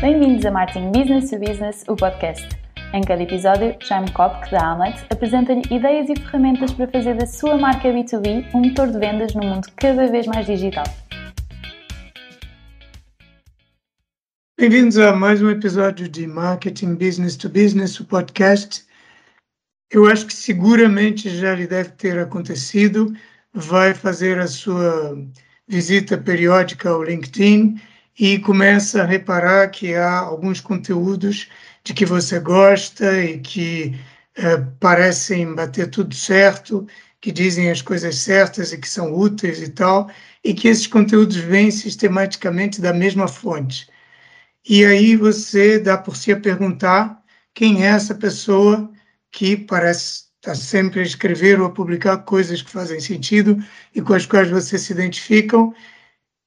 [0.00, 2.48] Bem-vindos a Marketing Business to Business, o podcast.
[2.94, 7.58] Em cada episódio, Jaime Kopk, da Amlet, apresenta-lhe ideias e ferramentas para fazer da sua
[7.58, 10.84] marca B2B um motor de vendas num mundo cada vez mais digital.
[14.56, 18.84] Bem-vindos a mais um episódio de Marketing Business to Business, o podcast.
[19.90, 23.12] Eu acho que seguramente já lhe deve ter acontecido.
[23.52, 25.18] Vai fazer a sua
[25.66, 27.80] visita periódica ao LinkedIn
[28.18, 31.48] e começa a reparar que há alguns conteúdos
[31.84, 33.98] de que você gosta e que
[34.36, 36.86] eh, parecem bater tudo certo,
[37.20, 40.10] que dizem as coisas certas e que são úteis e tal,
[40.44, 43.88] e que esses conteúdos vêm sistematicamente da mesma fonte.
[44.68, 47.22] E aí você dá por si a perguntar
[47.54, 48.90] quem é essa pessoa
[49.30, 53.58] que parece estar sempre a escrever ou a publicar coisas que fazem sentido
[53.94, 55.74] e com as quais você se identificam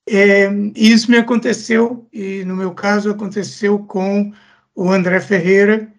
[0.09, 4.33] é, isso me aconteceu, e no meu caso aconteceu com
[4.75, 5.91] o André Ferreira,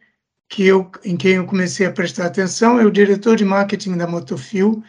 [0.49, 4.07] que eu, em quem eu comecei a prestar atenção, é o diretor de marketing da
[4.07, 4.83] Motofil,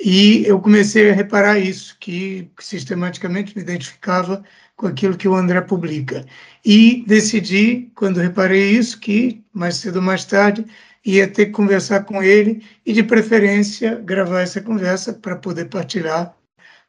[0.00, 4.44] e eu comecei a reparar isso, que sistematicamente me identificava
[4.76, 6.24] com aquilo que o André publica.
[6.64, 10.64] E decidi, quando reparei isso, que mais cedo ou mais tarde
[11.04, 16.37] ia ter que conversar com ele e, de preferência, gravar essa conversa para poder partilhar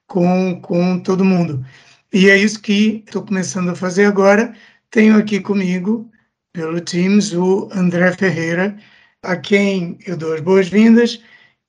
[0.09, 1.65] com, com todo mundo.
[2.11, 4.53] E é isso que estou começando a fazer agora.
[4.91, 6.11] Tenho aqui comigo,
[6.51, 8.75] pelo Teams, o André Ferreira,
[9.23, 11.21] a quem eu dou as boas-vindas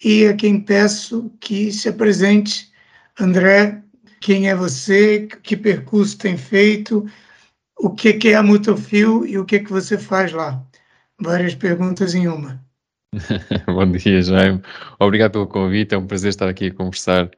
[0.03, 2.73] e a quem peço que se apresente.
[3.21, 3.83] André,
[4.21, 5.29] quem é você?
[5.43, 7.07] Que percurso tem feito?
[7.79, 10.63] O que, é a Mutofil e o que, que você faz lá?
[11.21, 12.65] Várias perguntas em uma.
[13.67, 14.63] Bom dia, Jaime.
[14.99, 15.95] Obrigado pelo convite.
[15.95, 17.31] É um prazer estar aqui a conversar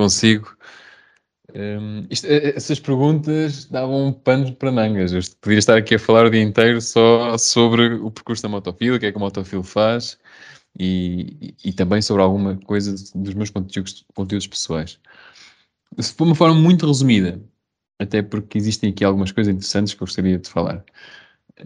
[0.00, 0.56] consigo.
[1.54, 5.12] Um, isto, eh, eh, essas perguntas davam um pano para mangas.
[5.12, 8.96] Eu poderia estar aqui a falar o dia inteiro só sobre o percurso da motofila,
[8.96, 10.18] o que é que a motofila faz
[10.78, 14.98] e, e, e, também sobre alguma coisa dos meus conteúdos, conteúdos pessoais.
[16.16, 17.42] For uma forma muito resumida,
[17.98, 20.84] até porque existem aqui algumas coisas interessantes que eu gostaria de falar.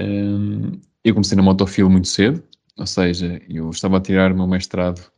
[0.00, 2.42] Um, eu comecei na motofila muito cedo,
[2.76, 5.13] ou seja, eu estava a tirar o meu mestrado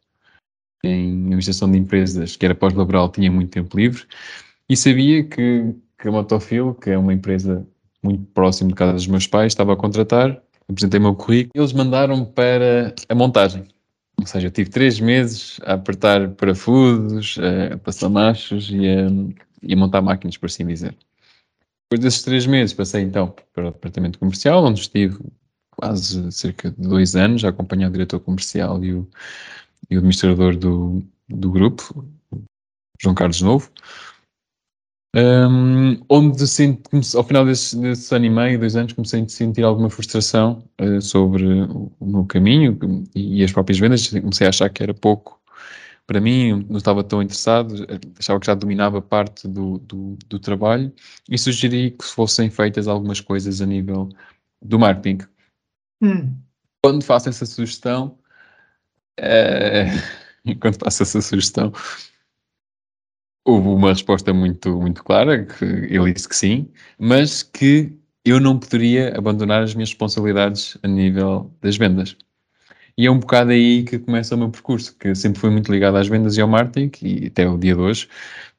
[0.87, 4.05] em administração de empresas, que era pós-laboral, tinha muito tempo livre
[4.69, 7.67] e sabia que, que a Motofil, que é uma empresa
[8.03, 11.59] muito próxima de casa dos meus pais, estava a contratar, apresentei o meu currículo e
[11.59, 13.65] eles mandaram para a montagem.
[14.19, 19.07] Ou seja, eu tive três meses a apertar parafusos, a passar machos e a,
[19.63, 20.97] e a montar máquinas, por assim dizer.
[21.85, 25.19] Depois desses três meses passei então para o departamento comercial, onde estive
[25.71, 29.09] quase cerca de dois anos a acompanhar o diretor comercial e o,
[29.91, 32.05] e o administrador do, do grupo,
[33.01, 33.71] João Carlos Novo,
[35.17, 36.45] um, onde
[37.15, 41.01] ao final desse, desse ano e meio, dois anos, comecei a sentir alguma frustração uh,
[41.01, 42.79] sobre o, meu caminho
[43.15, 44.09] e, e, as próprias vendas.
[44.09, 45.41] Comecei a achar que era pouco
[46.07, 47.87] para mim, não estava tão interessado,
[48.19, 50.93] achava que já dominava parte do, do, do trabalho
[51.29, 54.11] e sugeri que fossem feitas algumas coisas a nível
[54.63, 55.27] do marketing.
[56.03, 56.37] Hum.
[56.85, 58.19] Quando faço essa sugestão,
[59.19, 59.87] é,
[60.44, 61.72] enquanto faço essa sugestão,
[63.44, 66.69] houve uma resposta muito, muito clara, que ele disse que sim,
[66.99, 67.93] mas que
[68.25, 72.16] eu não poderia abandonar as minhas responsabilidades a nível das vendas.
[72.99, 75.97] E é um bocado aí que começa o meu percurso, que sempre fui muito ligado
[75.97, 78.09] às vendas e ao marketing, e até o dia de hoje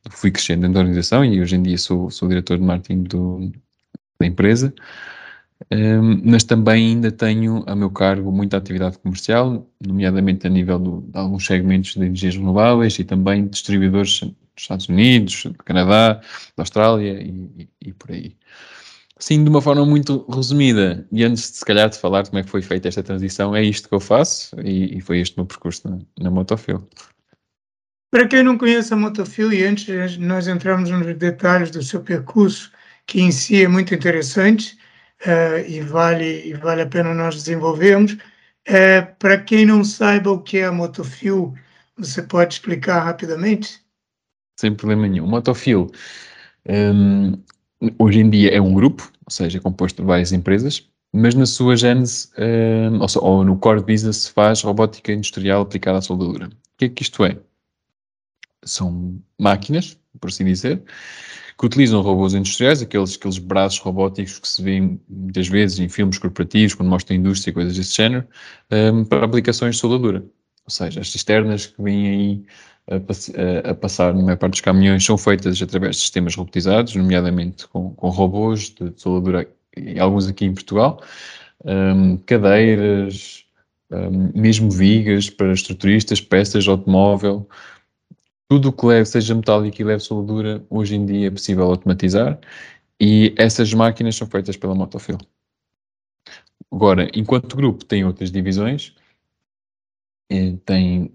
[0.10, 3.52] fui crescendo dentro da organização e hoje em dia sou, sou diretor de marketing do,
[4.20, 4.74] da empresa.
[5.72, 11.02] Um, mas também ainda tenho a meu cargo muita atividade comercial, nomeadamente a nível do,
[11.02, 16.22] de alguns segmentos de energias renováveis e também distribuidores dos Estados Unidos, do Canadá,
[16.56, 18.36] da Austrália e, e, e, por aí.
[19.20, 22.44] Sim, de uma forma muito resumida, e antes de se calhar de falar como é
[22.44, 25.40] que foi feita esta transição, é isto que eu faço e, e foi este o
[25.40, 26.88] meu percurso na, na Motofil.
[28.12, 32.72] Para quem não conhece a Motofil, e antes nós entrarmos nos detalhes do seu percurso,
[33.08, 34.78] que em si é muito interessante,
[35.26, 38.14] uh, e, vale, e vale a pena nós desenvolvermos.
[38.68, 41.54] Uh, Para quem não saiba o que é a Motofil,
[41.98, 43.82] você pode explicar rapidamente?
[44.60, 45.28] Sem problema nenhum.
[45.28, 45.92] Motofil,
[46.68, 47.34] um,
[47.98, 51.46] hoje em dia é um grupo, ou seja, é composto de várias empresas, mas na
[51.46, 56.48] sua gênese, um, ou, ou, no core business, se faz robótica industrial aplicada à soldadura.
[56.48, 57.38] O que é que isto é?
[58.64, 60.84] São máquinas, por assim dizer,
[61.58, 66.20] que utilizam robôs industriais, aqueles, aqueles braços robóticos que se vêem muitas vezes em filmes
[66.20, 68.28] corporativos, quando mostram a indústria e coisas desse género,
[68.72, 70.20] um, para aplicações de soldadura.
[70.20, 72.44] Ou seja, as cisternas que vêm aí
[72.90, 77.68] a, a, passar na maior parte dos caminhões são feitas através de sistemas robotizados, nomeadamente
[77.68, 79.48] com, com robôs de soldadura
[80.00, 81.02] alguns aqui em Portugal,
[81.64, 83.46] um, cadeiras,
[83.92, 87.48] um, mesmo vigas para estruturistas, peças de automóvel,
[88.50, 92.40] tudo o que leve, seja metálico e leve soldadura, hoje em dia é possível automatizar
[93.00, 95.18] e essas máquinas são feitas pela Motofil.
[96.72, 98.94] Agora, enquanto grupo, tem outras divisões,
[100.30, 101.12] eh, tem,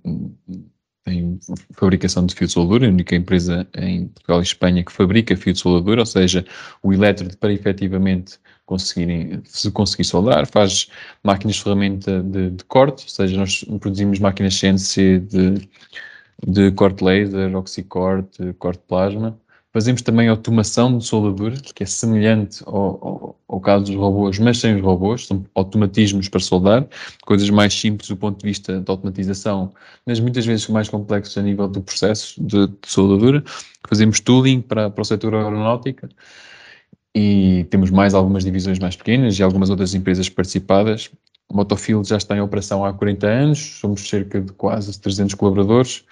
[1.05, 1.39] tem
[1.75, 5.53] fabricação de fio de soldadura, a única empresa em Portugal e Espanha que fabrica fio
[5.53, 6.45] de soldadura, ou seja,
[6.83, 10.89] o elétrode para efetivamente conseguirem, se conseguir soldar, faz
[11.23, 15.69] máquinas de ferramenta de, de corte, ou seja, nós produzimos máquinas CNC de,
[16.47, 19.39] de corte laser, oxicorte, corte plasma,
[19.73, 24.59] Fazemos também automação de soldadura, que é semelhante ao, ao, ao, caso dos robôs, mas
[24.59, 26.87] sem os robôs, são automatismos para soldar,
[27.25, 29.73] coisas mais simples do ponto de vista da automatização,
[30.05, 33.43] mas muitas vezes mais complexos a nível do processo de, de soldadura.
[33.89, 36.07] Fazemos tooling para, para o setor aeronáutica
[37.15, 41.11] e temos mais algumas divisões mais pequenas e algumas outras empresas participadas.
[41.49, 46.05] O Motofield já está em operação há 40 anos, somos cerca de quase 300 colaboradores,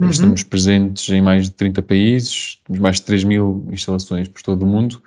[0.00, 0.10] Uhum.
[0.10, 4.62] Estamos presentes em mais de 30 países, temos mais de 3 mil instalações por todo
[4.62, 5.02] o mundo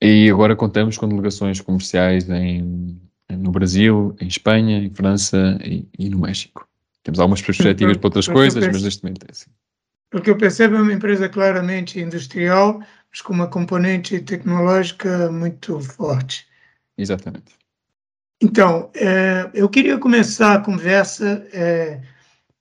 [0.00, 2.98] e agora contamos com delegações comerciais em,
[3.30, 6.66] no Brasil, em Espanha, em França e, e no México.
[7.02, 9.50] Temos algumas perspectivas para outras coisas, mas neste momento é assim.
[10.10, 12.80] Porque eu percebo é uma empresa claramente industrial,
[13.10, 16.46] mas com uma componente tecnológica muito forte.
[16.96, 17.61] Exatamente.
[18.42, 22.00] Então, é, eu queria começar a conversa é,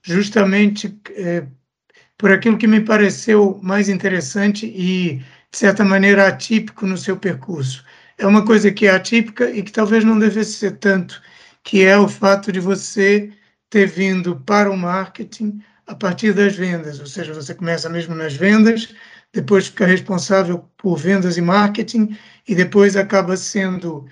[0.03, 1.43] justamente é,
[2.15, 5.17] por aquilo que me pareceu mais interessante e,
[5.51, 7.83] de certa maneira, atípico no seu percurso.
[8.19, 11.19] É uma coisa que é atípica e que talvez não devesse ser tanto,
[11.63, 13.31] que é o fato de você
[13.67, 18.35] ter vindo para o marketing a partir das vendas, ou seja, você começa mesmo nas
[18.35, 18.93] vendas,
[19.33, 22.15] depois fica responsável por vendas e marketing
[22.47, 24.05] e depois acaba sendo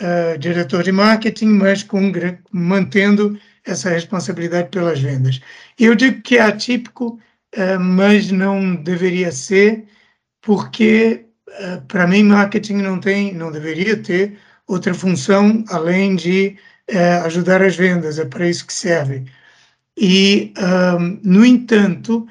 [0.00, 2.12] uh, diretor de marketing, mas com,
[2.50, 5.40] mantendo essa responsabilidade pelas vendas.
[5.78, 7.18] Eu digo que é atípico,
[7.56, 9.84] uh, mas não deveria ser,
[10.40, 16.56] porque uh, para mim marketing não tem, não deveria ter outra função além de
[17.24, 18.18] ajudar as vendas.
[18.18, 19.24] É para isso que serve.
[19.98, 20.52] E,
[21.24, 22.28] no entanto,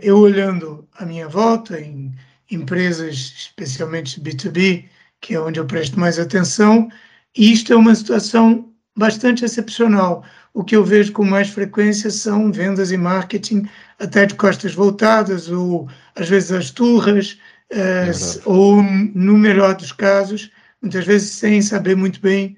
[0.00, 2.12] eu olhando à minha volta em
[2.50, 4.88] empresas, especialmente B2B,
[5.22, 6.90] que é onde eu presto mais atenção,
[7.34, 10.22] isto é uma situação bastante excepcional.
[10.52, 13.66] O que eu vejo com mais frequência são vendas e marketing
[13.98, 17.38] até de costas voltadas, ou às vezes as turras,
[17.70, 18.10] é
[18.44, 20.50] ou, no melhor dos casos,
[20.82, 22.54] muitas vezes sem saber muito bem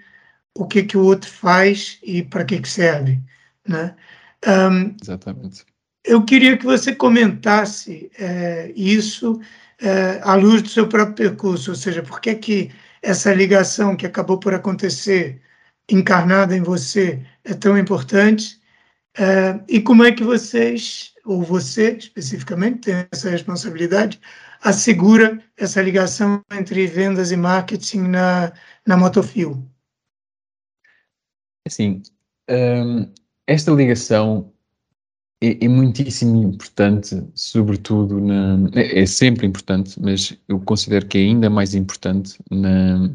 [0.56, 3.20] o que, que o outro faz e para que, que serve.
[3.69, 3.94] Né?
[4.46, 5.64] Um, Exatamente.
[6.05, 9.40] Eu queria que você comentasse é, isso
[9.81, 12.71] é, à luz do seu próprio percurso, ou seja, por que, que
[13.03, 15.41] essa ligação que acabou por acontecer
[15.91, 18.59] encarnada em você é tão importante
[19.19, 24.21] uh, e como é que vocês, ou você especificamente, tem essa responsabilidade,
[24.62, 28.53] assegura essa ligação entre vendas e marketing na,
[28.87, 29.62] na Motofil?
[31.67, 32.03] Assim,
[32.50, 33.12] um,
[33.47, 34.54] esta ligação
[35.44, 41.23] é, é, muitíssimo importante, sobretudo na, é, é sempre importante, mas eu considero que é
[41.23, 43.11] ainda mais importante na,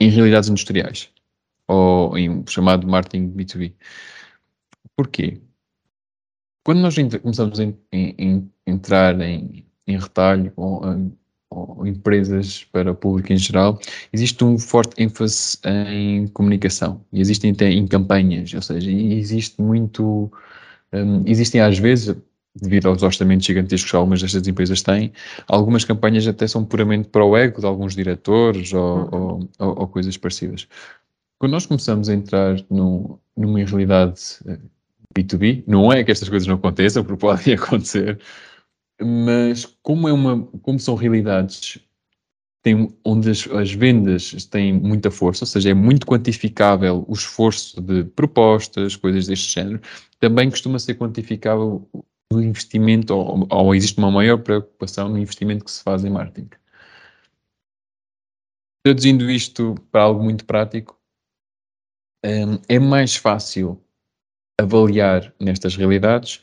[0.00, 1.10] em realidades industriais
[1.68, 3.72] ou em chamado marketing B2B.
[4.96, 5.40] Porquê?
[6.64, 7.64] Quando nós começamos a
[8.66, 10.82] entrar em, em retalho ou,
[11.50, 13.78] ou, empresas para o público em geral,
[14.12, 20.32] existe um forte ênfase em comunicação e existem até em campanhas, ou seja, existe muito,
[20.94, 22.16] um, existem às vezes
[22.54, 25.12] devido aos orçamentos gigantescos que algumas destas empresas têm,
[25.48, 29.48] algumas campanhas até são puramente para o ego de alguns diretores ou, uhum.
[29.58, 30.68] ou, ou coisas parecidas.
[31.38, 34.20] Quando nós começamos a entrar no, numa realidade
[35.16, 38.20] B2B, eh, não é que estas coisas não aconteçam, porque podem acontecer,
[39.02, 41.80] mas como, é uma, como são realidades
[42.64, 47.78] tem, onde as, as, vendas têm muita força, ou seja, é muito quantificável o esforço
[47.78, 49.82] de propostas, coisas deste género,
[50.18, 51.86] também costuma ser quantificável
[52.32, 56.48] o investimento, ou, ou existe uma maior preocupação no investimento que se faz em marketing.
[58.82, 60.98] Traduzindo isto para algo muito prático,
[62.24, 63.78] um, é mais fácil
[64.58, 66.42] avaliar nestas realidades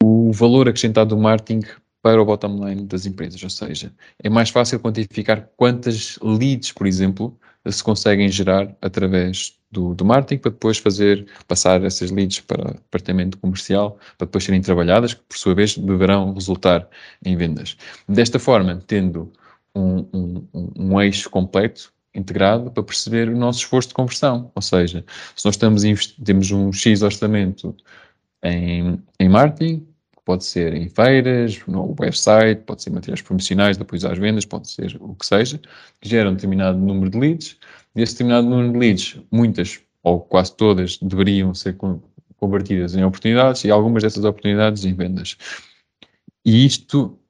[0.00, 1.66] o valor acrescentado do marketing
[2.02, 3.92] para o bottom line das empresas, ou seja,
[4.22, 7.38] é mais fácil quantificar quantas leads, por exemplo,
[7.68, 12.74] se conseguem gerar através do, do marketing para depois fazer passar essas leads para o
[12.74, 16.88] departamento comercial para depois serem trabalhadas, que por sua vez deverão resultar
[17.24, 17.76] em vendas.
[18.08, 19.30] Desta forma, tendo
[19.74, 24.50] um, um, um eixo completo integrado para perceber o nosso esforço de conversão.
[24.54, 25.04] Ou seja,
[25.36, 25.82] se nós estamos
[26.24, 27.76] temos um X orçamento
[28.42, 29.86] em, em marketing,
[30.24, 34.96] pode ser em feiras, no website, pode ser materiais promocionais, depois às vendas, pode ser
[35.00, 35.60] o que seja,
[36.00, 37.56] que gera um determinado número de leads.
[37.94, 41.76] Desse determinado número de leads, muitas ou quase todas deveriam ser
[42.36, 45.36] convertidas em oportunidades e algumas dessas oportunidades em vendas.
[46.44, 47.20] E isto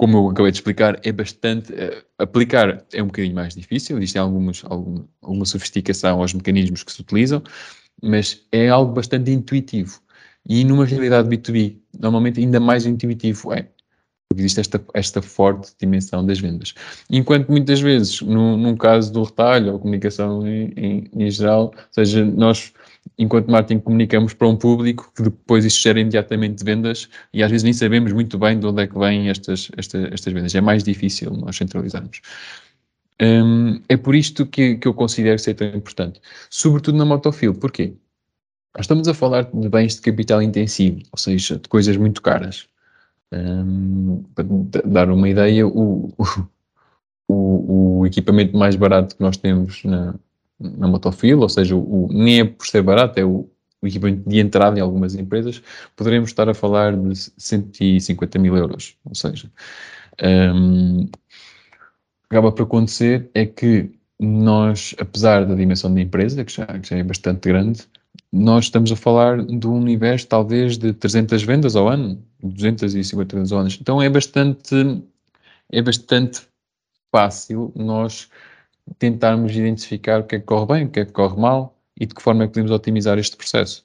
[0.00, 1.74] como eu acabei de explicar, é bastante.
[1.74, 6.90] Uh, aplicar é um bocadinho mais difícil, existem algumas, alguma, alguma sofisticação aos mecanismos que
[6.90, 7.42] se utilizam,
[8.02, 10.00] mas é algo bastante intuitivo.
[10.48, 13.68] E numa realidade B2B, normalmente ainda mais intuitivo é.
[14.28, 16.72] Porque existe esta, esta forte dimensão das vendas.
[17.10, 21.84] Enquanto muitas vezes, no, num caso do retalho ou comunicação em, em, em geral, ou
[21.90, 22.72] seja, nós
[23.18, 27.64] enquanto marketing comunicamos para um público que depois isso gera imediatamente vendas e às vezes
[27.64, 30.54] nem sabemos muito bem de onde é que vêm estas, estas, estas vendas.
[30.54, 32.20] É mais difícil nós centralizarmos.
[33.20, 36.20] Um, é por isto que, que eu considero ser tão importante.
[36.48, 37.54] Sobretudo na Motofil.
[37.54, 37.94] Porquê?
[38.74, 42.68] Nós estamos a falar de bens de capital intensivo, ou seja, de coisas muito caras.
[43.32, 44.44] Um, para
[44.84, 46.12] dar uma ideia, o,
[47.28, 50.14] o, o, equipamento mais barato que nós temos na,
[50.58, 53.48] na motofila, ou seja, o, nem é por ser barato, é o,
[53.82, 55.62] o equipamento de entrada em algumas empresas,
[55.96, 58.96] poderemos estar a falar de 150 mil euros.
[59.04, 59.50] Ou seja,
[60.54, 61.08] um,
[62.28, 66.96] acaba por acontecer é que nós, apesar da dimensão da empresa, que já, que já
[66.96, 67.86] é bastante grande,
[68.32, 73.52] nós estamos a falar de um universo talvez de 300 vendas ao ano, 250 vendas
[73.52, 73.70] ao ano.
[73.80, 75.02] Então é bastante,
[75.70, 76.42] é bastante
[77.10, 78.28] fácil nós
[78.98, 82.06] tentarmos identificar o que é que corre bem, o que é que corre mal e
[82.06, 83.84] de que forma é que podemos otimizar este processo.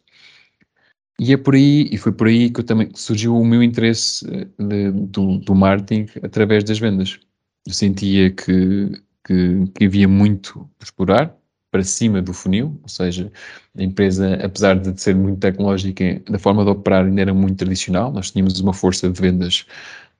[1.20, 4.48] E é por aí, e foi por aí que também surgiu o meu interesse eh,
[4.60, 7.20] de, do, do marketing através das vendas.
[7.66, 8.92] Eu sentia que,
[9.26, 11.36] que, que havia muito a explorar
[11.76, 13.30] para cima do funil, ou seja,
[13.78, 18.14] a empresa, apesar de ser muito tecnológica, da forma de operar ainda era muito tradicional,
[18.14, 19.66] nós tínhamos uma força de vendas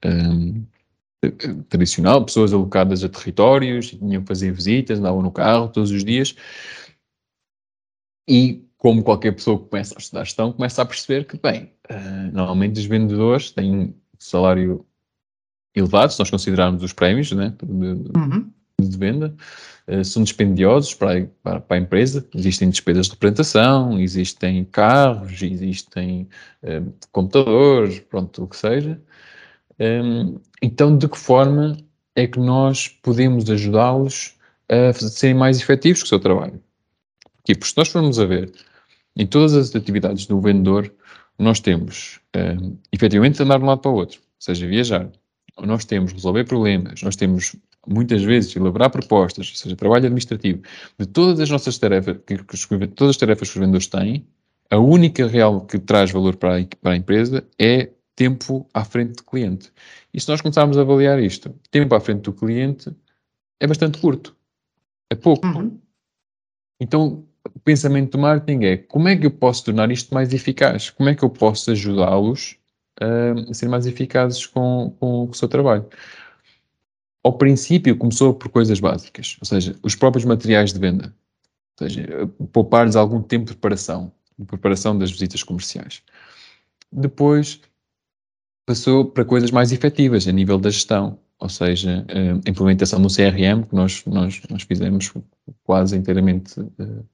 [0.04, 0.66] um,
[1.70, 6.36] tradicional, pessoas alocadas a territórios, tinham que fazer visitas, andavam no carro todos os dias.
[8.28, 12.34] E como qualquer pessoa que começa a estudar gestão, começa a perceber que, bem, uh,
[12.34, 14.86] normalmente os vendedores têm um salário
[15.74, 18.52] elevado, se nós considerarmos os prémios né, uhum.
[18.82, 19.34] De venda,
[19.88, 22.28] uh, são dispendiosos para, para, para, a empresa.
[22.34, 26.28] Existem despesas de representação, existem carros, existem
[26.64, 29.02] uh, computadores, pronto, o que seja.
[29.80, 31.78] Um, então, de que forma
[32.16, 34.36] é que nós podemos ajudá-los
[34.70, 36.62] a serem mais efetivos com o seu trabalho?
[37.46, 38.52] Porque se nós formos a ver,
[39.16, 40.92] em todas as atividades do vendedor,
[41.38, 45.10] nós temos um, efetivamente andar de um lado para o outro, ou seja, viajar.
[45.62, 47.56] Nós temos resolver problemas, nós temos
[47.88, 50.62] muitas vezes elaborar propostas, ou seja, trabalho administrativo.
[50.98, 54.26] De todas as nossas tarefas, que, que, todas as tarefas que os vendedores têm,
[54.70, 59.18] a única real que traz valor para a, para a empresa é tempo à frente
[59.18, 59.72] do cliente.
[60.14, 62.90] E se nós começarmos a avaliar isto, tempo à frente do cliente
[63.60, 64.36] é bastante curto.
[65.10, 65.46] É pouco.
[65.46, 65.80] Uhum.
[66.80, 70.90] Então, o pensamento do marketing é como é que eu posso tornar isto mais eficaz?
[70.90, 72.58] Como é que eu posso ajudá-los
[73.00, 75.86] a ser mais eficazes com, com o seu trabalho?
[77.26, 81.12] Ao princípio começou por coisas básicas, ou seja, os próprios materiais de venda.
[81.82, 86.04] Ou seja, poupar-lhes algum tempo de preparação, de preparação das visitas comerciais.
[86.92, 87.60] Depois,
[88.64, 92.06] passou para coisas mais efetivas a nível da gestão, ou seja,
[92.46, 95.12] a implementação do CRM, que nós, nós, nós fizemos
[95.64, 97.06] quase inteiramente uh,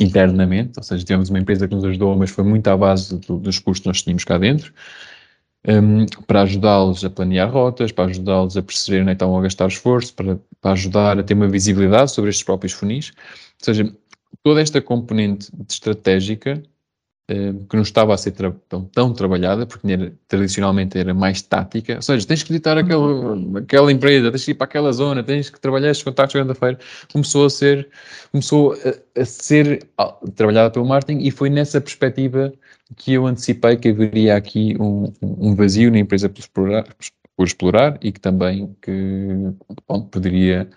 [0.00, 3.38] internamente, ou seja, tivemos uma empresa que nos ajudou, mas foi muito à base do,
[3.38, 4.72] dos custos que nós tínhamos cá dentro,
[5.66, 10.14] um, para ajudá-los a planear rotas, para ajudá-los a perceber onde estão a gastar esforço,
[10.14, 13.12] para, para ajudar a ter uma visibilidade sobre estes próprios funis.
[13.60, 13.92] Ou seja,
[14.42, 16.62] toda esta componente estratégica
[17.28, 18.32] que não estava a ser
[18.68, 23.58] tão, tão, trabalhada, porque era, tradicionalmente era mais tática, ou seja, tens que visitar aquele,
[23.58, 26.54] aquela empresa, tens que ir para aquela zona, tens que trabalhar estes contactos durante a
[26.54, 26.78] feira,
[27.12, 27.88] começou a ser,
[28.30, 29.88] começou a, a ser
[30.36, 32.52] trabalhada pelo marketing e foi nessa perspectiva
[32.94, 36.84] que eu antecipei que haveria aqui um, um vazio na empresa por explorar,
[37.36, 39.52] por explorar e que também que
[39.88, 40.68] bom, poderia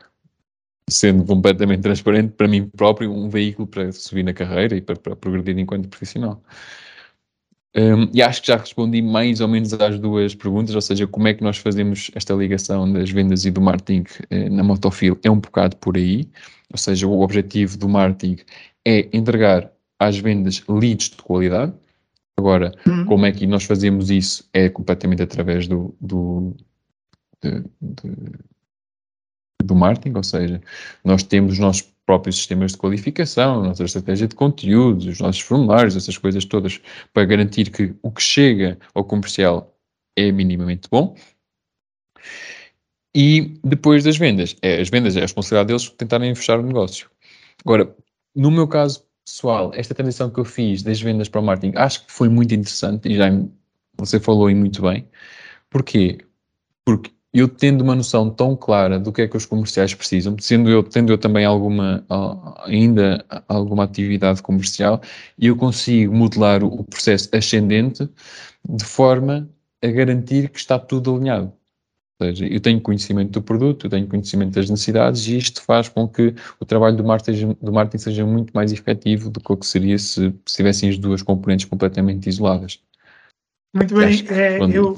[0.90, 5.16] sendo completamente transparente para mim próprio, um veículo para subir na carreira e para, para
[5.16, 6.42] progredir enquanto profissional.
[7.76, 11.28] Um, e acho que já respondi mais ou menos às duas perguntas, ou seja, como
[11.28, 15.30] é que nós fazemos esta ligação das vendas e do marketing eh, na Motofil é
[15.30, 16.28] um bocado por aí,
[16.72, 18.38] ou seja, o objetivo do marketing
[18.84, 21.74] é entregar às vendas leads de qualidade.
[22.36, 23.06] Agora, hum.
[23.06, 26.56] como é que nós fazemos isso é completamente através do, do
[27.44, 28.12] de, de
[29.64, 30.62] do marketing, ou seja,
[31.04, 35.42] nós temos os nossos próprios sistemas de qualificação, a nossa estratégia de conteúdos, os nossos
[35.42, 36.80] formulários, essas coisas todas,
[37.14, 39.76] para garantir que o que chega ao comercial
[40.16, 41.16] é minimamente bom.
[43.14, 47.10] E depois das vendas, é, as vendas é a responsabilidade deles tentarem fechar o negócio.
[47.64, 47.96] Agora,
[48.36, 52.06] no meu caso pessoal, esta transição que eu fiz das vendas para o marketing, acho
[52.06, 53.30] que foi muito interessante e já
[53.98, 55.08] você falou aí muito bem.
[55.70, 56.20] Porquê?
[56.86, 60.70] Porque eu tendo uma noção tão clara do que é que os comerciais precisam, sendo
[60.70, 62.04] eu, tendo eu também alguma,
[62.66, 65.02] ainda alguma atividade comercial,
[65.38, 68.10] eu consigo modelar o processo ascendente
[68.68, 69.48] de forma
[69.84, 71.54] a garantir que está tudo alinhado.
[72.20, 75.88] Ou seja, eu tenho conhecimento do produto, eu tenho conhecimento das necessidades e isto faz
[75.88, 79.56] com que o trabalho do marketing, do marketing seja muito mais efetivo do que o
[79.56, 82.82] que seria se, se tivessem as duas componentes completamente isoladas.
[83.74, 84.98] Muito bem, é, eu,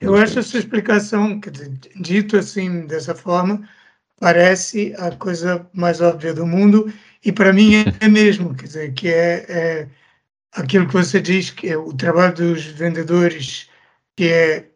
[0.00, 3.68] eu acho essa explicação, dizer, dito assim, dessa forma,
[4.18, 6.92] parece a coisa mais óbvia do mundo,
[7.24, 9.88] e para mim é mesmo, quer dizer, que é, é
[10.52, 13.68] aquilo que você diz, que é o trabalho dos vendedores,
[14.16, 14.68] que é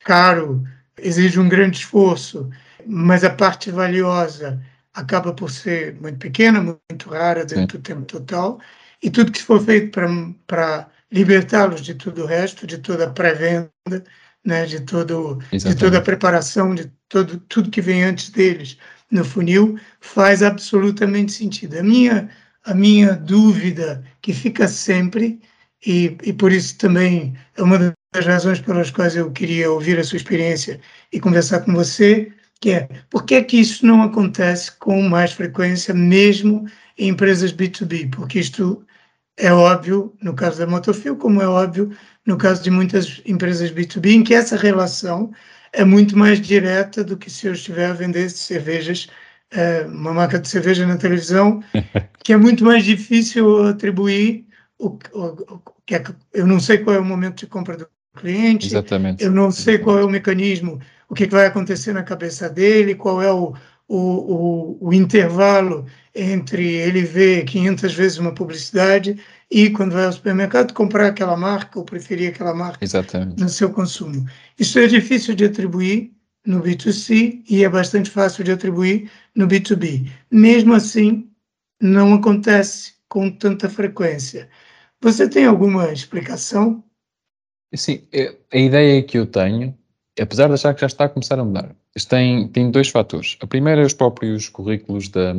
[0.00, 0.64] caro,
[0.98, 2.50] exige um grande esforço,
[2.86, 4.62] mas a parte valiosa
[4.94, 8.60] acaba por ser muito pequena, muito rara dentro do tempo total,
[9.02, 9.98] e tudo que for feito
[10.46, 14.04] para libertá-los de tudo o resto, de toda a pré-venda,
[14.48, 18.78] né, de, todo, de toda a preparação, de todo, tudo que vem antes deles
[19.10, 21.78] no funil, faz absolutamente sentido.
[21.78, 22.30] A minha,
[22.64, 25.38] a minha dúvida que fica sempre,
[25.86, 30.04] e, e por isso também é uma das razões pelas quais eu queria ouvir a
[30.04, 30.80] sua experiência
[31.12, 35.32] e conversar com você, que é por que é que isso não acontece com mais
[35.32, 38.10] frequência, mesmo em empresas B2B?
[38.10, 38.82] Porque isto
[39.36, 41.94] é óbvio no caso da Motofil, como é óbvio
[42.28, 45.32] no caso de muitas empresas B2B, em que essa relação
[45.72, 49.08] é muito mais direta do que se eu estiver a vender cervejas,
[49.50, 51.62] é, uma marca de cerveja na televisão,
[52.22, 54.44] que é muito mais difícil atribuir
[54.78, 55.24] o, o,
[55.54, 59.24] o que é, eu não sei qual é o momento de compra do cliente, Exatamente.
[59.24, 62.94] eu não sei qual é o mecanismo, o que, que vai acontecer na cabeça dele,
[62.94, 63.54] qual é o,
[63.88, 69.18] o, o, o intervalo entre ele ver 500 vezes uma publicidade
[69.50, 73.40] e quando vai ao supermercado comprar aquela marca ou preferir aquela marca Exatamente.
[73.40, 74.26] no seu consumo.
[74.58, 76.12] Isso é difícil de atribuir
[76.46, 80.10] no B2C e é bastante fácil de atribuir no B2B.
[80.30, 81.30] Mesmo assim,
[81.80, 84.48] não acontece com tanta frequência.
[85.00, 86.82] Você tem alguma explicação?
[87.74, 89.76] Sim, é, a ideia que eu tenho,
[90.20, 91.74] apesar de achar que já está a começar a mudar,
[92.08, 93.36] tem, tem dois fatores.
[93.40, 95.34] A primeira é os próprios currículos da,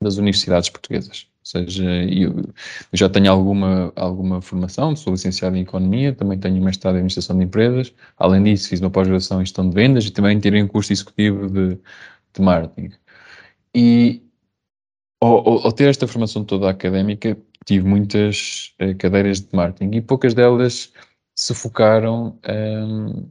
[0.00, 1.26] das universidades portuguesas.
[1.46, 2.52] Ou seja, eu,
[2.92, 7.44] já tenho alguma, alguma formação, sou licenciado em Economia, também tenho mestrado em Administração de
[7.44, 10.92] Empresas, além disso fiz uma pós-graduação em Gestão de Vendas e também tirei um curso
[10.92, 11.78] executivo de,
[12.34, 12.90] de Marketing.
[13.72, 14.22] E
[15.20, 20.34] ao, ao, ter esta formação toda académica, tive muitas uh, cadeiras de Marketing e poucas
[20.34, 20.92] delas
[21.36, 23.30] se focaram um,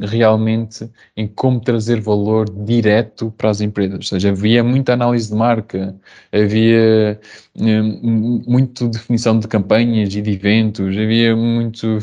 [0.00, 3.96] realmente em como trazer valor direto para as empresas.
[3.96, 5.94] Ou seja, havia muita análise de marca,
[6.32, 7.20] havia
[7.56, 11.98] um, muito definição de campanhas e de eventos, havia muito,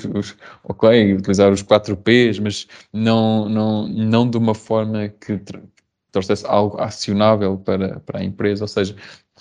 [0.64, 5.42] ok, utilizar os 4 Ps, mas não, não, não de uma forma que
[6.12, 8.64] trouxesse algo acionável para, para a empresa.
[8.64, 8.96] Ou seja,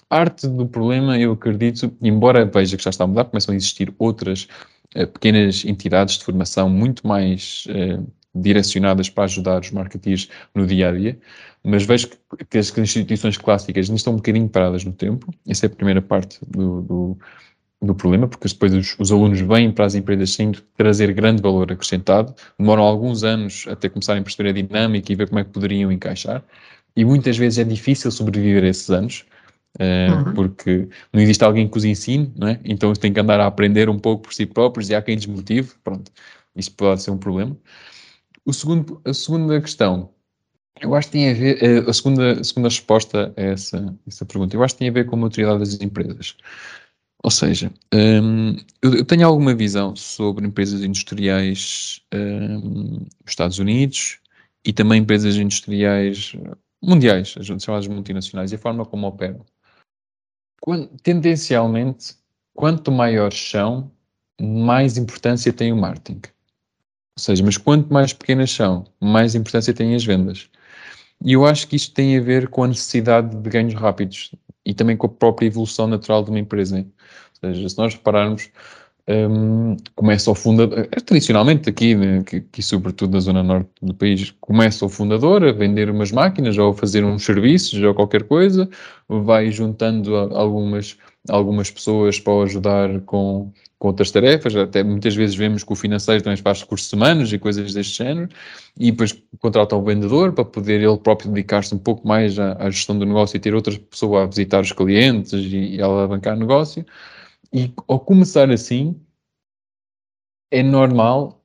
[0.08, 3.94] parte do problema, eu acredito, embora veja que já está a mudar, começam a existir
[3.98, 4.48] outras
[4.96, 10.88] uh, pequenas entidades de formação muito mais uh, direcionadas para ajudar os marketeers no dia
[10.88, 11.18] a dia,
[11.62, 15.32] mas vejo que, que as instituições clássicas ainda estão um bocadinho paradas no tempo.
[15.46, 17.18] Essa é a primeira parte do, do,
[17.82, 21.70] do problema, porque depois os, os, alunos vêm para as empresas sem trazer grande valor
[21.70, 25.50] acrescentado, demoram alguns anos até começarem a perceber a dinâmica e ver como é que
[25.50, 26.42] poderiam encaixar,
[26.96, 29.24] e muitas vezes é difícil sobreviver a esses anos.
[29.78, 30.34] Uh, uhum.
[30.34, 32.58] porque não existe alguém que os ensine, não é?
[32.64, 35.72] então têm que andar a aprender um pouco por si próprios e há quem desmotive,
[35.84, 36.10] pronto,
[36.56, 37.56] isso pode ser um problema.
[38.48, 40.10] O segundo, a segunda questão,
[40.80, 44.24] eu acho que tem a ver, eh, a segunda, a segunda resposta a essa, essa
[44.24, 46.34] pergunta, eu acho que tem a ver com a maturidade das empresas.
[47.22, 54.18] Ou seja, um, eu, tenho alguma visão sobre empresas industriais um, nos Estados Unidos
[54.64, 56.34] e também empresas industriais
[56.82, 59.44] mundiais, as chamadas multinacionais, e a forma como operam.
[60.62, 62.16] Quando, tendencialmente,
[62.54, 63.92] quanto maiores são,
[64.40, 66.22] mais importância tem o marketing.
[67.18, 70.48] Ou seja, mas quanto mais pequenas são, mais importância têm as vendas.
[71.24, 74.30] E eu acho que isto tem a ver com a necessidade de ganhos rápidos
[74.64, 76.78] e também com a própria evolução natural de uma empresa.
[76.78, 78.50] Ou seja, se nós repararmos,
[79.08, 83.94] um, começa o fundador, eh, tradicionalmente aqui, né, aqui, aqui, sobretudo na zona norte do
[83.94, 88.22] país, começa o fundador a vender umas máquinas ou a fazer uns serviços ou qualquer
[88.24, 88.68] coisa,
[89.08, 90.96] vai juntando algumas,
[91.28, 96.22] algumas pessoas para ajudar com, com outras tarefas, até muitas vezes vemos que o financeiro
[96.22, 98.28] também faz recursos humanos e coisas deste género,
[98.78, 102.70] e depois contrata o vendedor para poder ele próprio dedicar-se um pouco mais à, à,
[102.70, 106.40] gestão do negócio e ter outras pessoas a visitar os clientes e, e alavancar o
[106.40, 106.84] negócio.
[107.52, 109.00] E ao começar assim,
[110.50, 111.37] é normal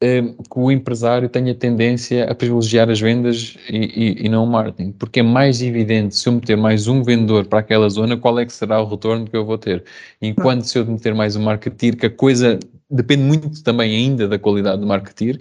[0.00, 4.92] que o empresário tenha tendência a privilegiar as vendas e, e, e, não o marketing,
[4.92, 8.46] porque é mais evidente se eu meter mais um vendedor para aquela zona, qual é
[8.46, 9.84] que será o retorno que eu vou ter.
[10.22, 14.38] Enquanto se eu meter mais um marketeer, que a coisa depende muito também ainda da
[14.38, 15.40] qualidade do marketeer,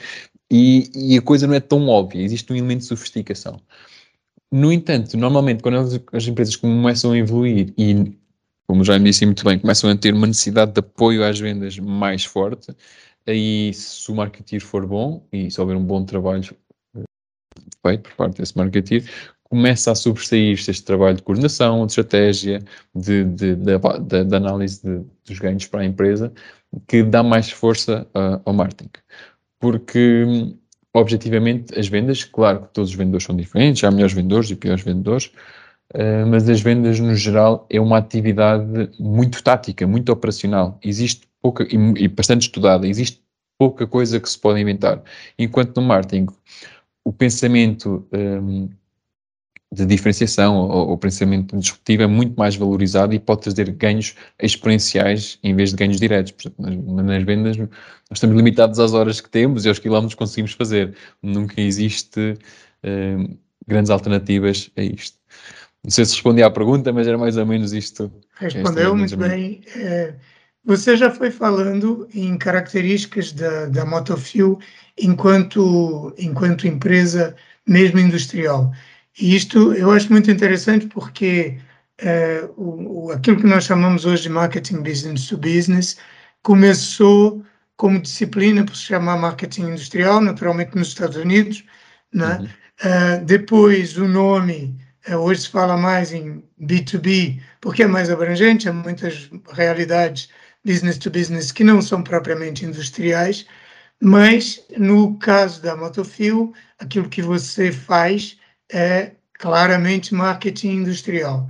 [0.52, 3.62] e, e a coisa não é tão óbvia, existe um elemento de sofisticação.
[4.52, 8.12] No entanto, normalmente, quando as, as empresas começam a evoluir e
[8.68, 11.80] como já me disse muito bem, começam a ter uma necessidade de apoio às vendas
[11.80, 12.76] mais forte.
[13.28, 16.56] Aí, se o marketing for bom e se houver um bom trabalho
[16.96, 17.04] eh,
[17.86, 19.04] feito por parte desse marketing,
[19.50, 22.64] começa a sobressair-se este trabalho de coordenação, de estratégia,
[22.96, 24.82] de, de, de, de análise
[25.26, 26.34] dos ganhos para a empresa,
[26.88, 28.90] que dá mais força uh, ao marketing.
[29.60, 30.26] Porque,
[30.94, 34.84] objetivamente, as vendas, claro que todos os vendedores são diferentes, há melhores vendedores e piores
[34.84, 35.32] vendedores,
[35.94, 40.78] Uh, mas as vendas no geral é uma atividade muito tática, muito operacional.
[40.84, 43.22] Existe pouca, e, e, bastante estudada, existe
[43.58, 45.02] pouca coisa que se pode inventar.
[45.40, 46.28] Enquanto no marketing,
[47.06, 48.70] o pensamento um,
[49.72, 55.40] de diferenciação ou o pensamento disruptivo é muito mais valorizado e pode trazer ganhos exponenciais
[55.44, 56.32] em vez de ganhos diretos.
[56.32, 57.68] Portanto, nas, nas, vendas, nós
[58.14, 60.96] estamos limitados às horas que temos e aos quilómetros que conseguimos fazer.
[61.22, 62.38] Nunca existe
[62.84, 65.18] um, grandes alternativas a isto.
[65.88, 68.12] Não sei se respondi à pergunta, mas era mais ou menos isto.
[68.36, 69.62] Respondeu muito bem.
[69.74, 70.16] É,
[70.66, 74.60] você já foi falando em características da, da Motofil
[75.00, 78.70] enquanto, enquanto empresa, mesmo industrial.
[79.18, 81.58] E isto eu acho muito interessante porque
[82.00, 85.96] é, o, aquilo que nós chamamos hoje de marketing business to business
[86.44, 87.46] começou
[87.78, 91.64] como disciplina por se chamar marketing industrial, naturalmente nos Estados Unidos.
[92.14, 92.40] Né?
[92.42, 92.48] Uhum.
[92.84, 98.68] Uh, depois o nome é, hoje se fala mais em B2B, porque é mais abrangente,
[98.68, 100.30] há muitas realidades
[100.66, 103.46] business to business que não são propriamente industriais,
[104.02, 108.38] mas no caso da Motofil, aquilo que você faz
[108.72, 111.50] é claramente marketing industrial.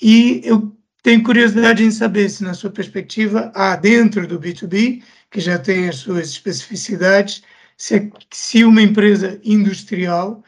[0.00, 5.40] E eu tenho curiosidade em saber se, na sua perspectiva, há dentro do B2B, que
[5.40, 7.42] já tem as suas especificidades,
[7.76, 10.42] se, se uma empresa industrial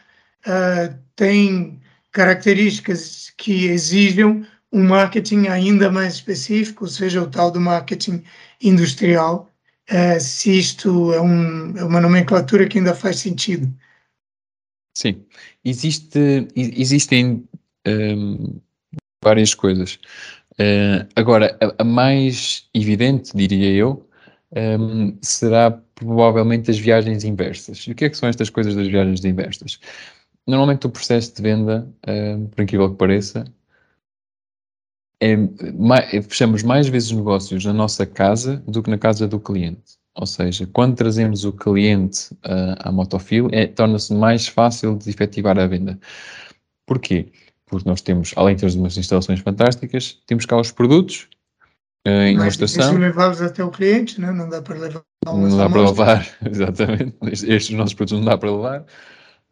[0.47, 1.81] uh, tem
[2.17, 8.25] características que exijam um marketing ainda mais específico, ou seja, o tal do marketing
[8.63, 9.51] industrial,
[9.87, 13.71] é, se isto é, um, é, uma nomenclatura que ainda faz sentido.
[14.97, 15.27] Sim,
[15.63, 17.47] Existe, existem
[17.87, 18.59] um,
[19.23, 19.99] várias coisas.
[20.53, 24.09] Uh, agora, a, a, mais evidente, diria eu,
[24.81, 27.81] um, será provavelmente as viagens inversas.
[27.81, 29.79] E o que é que são estas coisas das viagens inversas?
[30.47, 33.45] Normalmente o processo de venda, uh, por incrível que pareça,
[35.21, 35.37] é,
[35.73, 39.97] mais, fechamos mais vezes negócios na nossa casa do que na casa do cliente.
[40.15, 45.59] Ou seja, quando trazemos o cliente uh, à Motofil, é, torna-se mais fácil de efetivar
[45.59, 45.99] a venda.
[46.87, 47.29] Porquê?
[47.67, 51.29] Porque nós temos, além de termos umas instalações fantásticas, temos cá os produtos
[52.07, 52.97] uh, em uma estação.
[52.97, 54.31] levá-los até o cliente, né?
[54.31, 55.03] não dá para levar.
[55.27, 57.17] Não dá para levar, exatamente.
[57.23, 58.87] Estes nossos produtos não dá para levar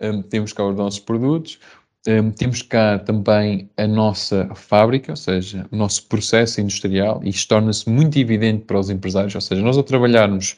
[0.00, 1.58] um, temos cá os nossos produtos,
[2.06, 7.48] um, temos cá também a nossa fábrica, ou seja, o nosso processo industrial, e isto
[7.48, 10.56] torna-se muito evidente para os empresários, ou seja, nós ao trabalharmos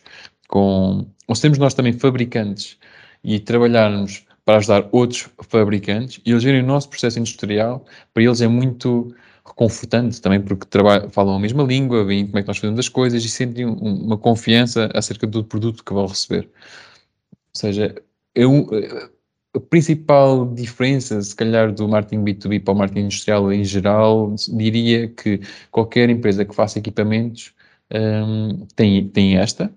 [0.49, 2.77] com, ou temos nós também fabricantes
[3.23, 8.41] e trabalharmos para ajudar outros fabricantes e eles verem o nosso processo industrial, para eles
[8.41, 10.67] é muito reconfortante também, porque
[11.11, 14.19] falam a mesma língua, veem como é que nós fazemos as coisas e sentem uma
[14.19, 16.49] confiança acerca do produto que vão receber.
[17.33, 17.95] Ou seja,
[18.35, 18.69] eu,
[19.57, 25.09] a principal diferença, se calhar, do marketing B2B para o marketing industrial em geral, diria
[25.09, 25.41] que
[25.71, 27.53] qualquer empresa que faça equipamentos
[27.93, 29.73] um, tem, tem esta,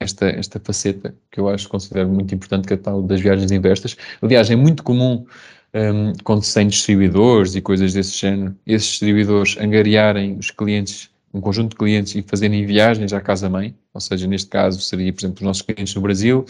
[0.00, 3.50] esta, esta faceta, que eu acho, considero muito importante, que é a tal das viagens
[3.50, 3.96] inversas.
[4.22, 5.26] Aliás, é muito comum
[5.74, 11.40] um, quando se tem distribuidores e coisas desse género, esses distribuidores angariarem os clientes um
[11.40, 15.36] conjunto de clientes e fazerem viagens à casa-mãe, ou seja, neste caso seria, por exemplo,
[15.36, 16.44] os nossos clientes no Brasil,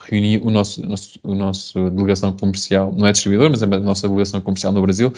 [0.00, 4.08] reunir o nosso, nosso, o nosso delegação comercial, não é distribuidor, mas é a nossa
[4.08, 5.12] delegação comercial no Brasil,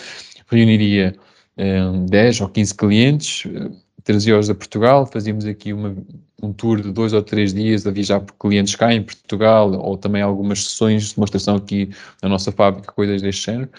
[0.48, 1.14] reuniria
[1.56, 3.70] eh, 10 ou 15 clientes, uh,
[4.04, 5.96] trazia-os a Portugal, fazíamos aqui uma,
[6.42, 9.96] um tour de dois ou três dias a viajar por clientes cá em Portugal, ou
[9.96, 11.90] também algumas sessões de demonstração aqui
[12.22, 13.70] na nossa fábrica, coisas deste género.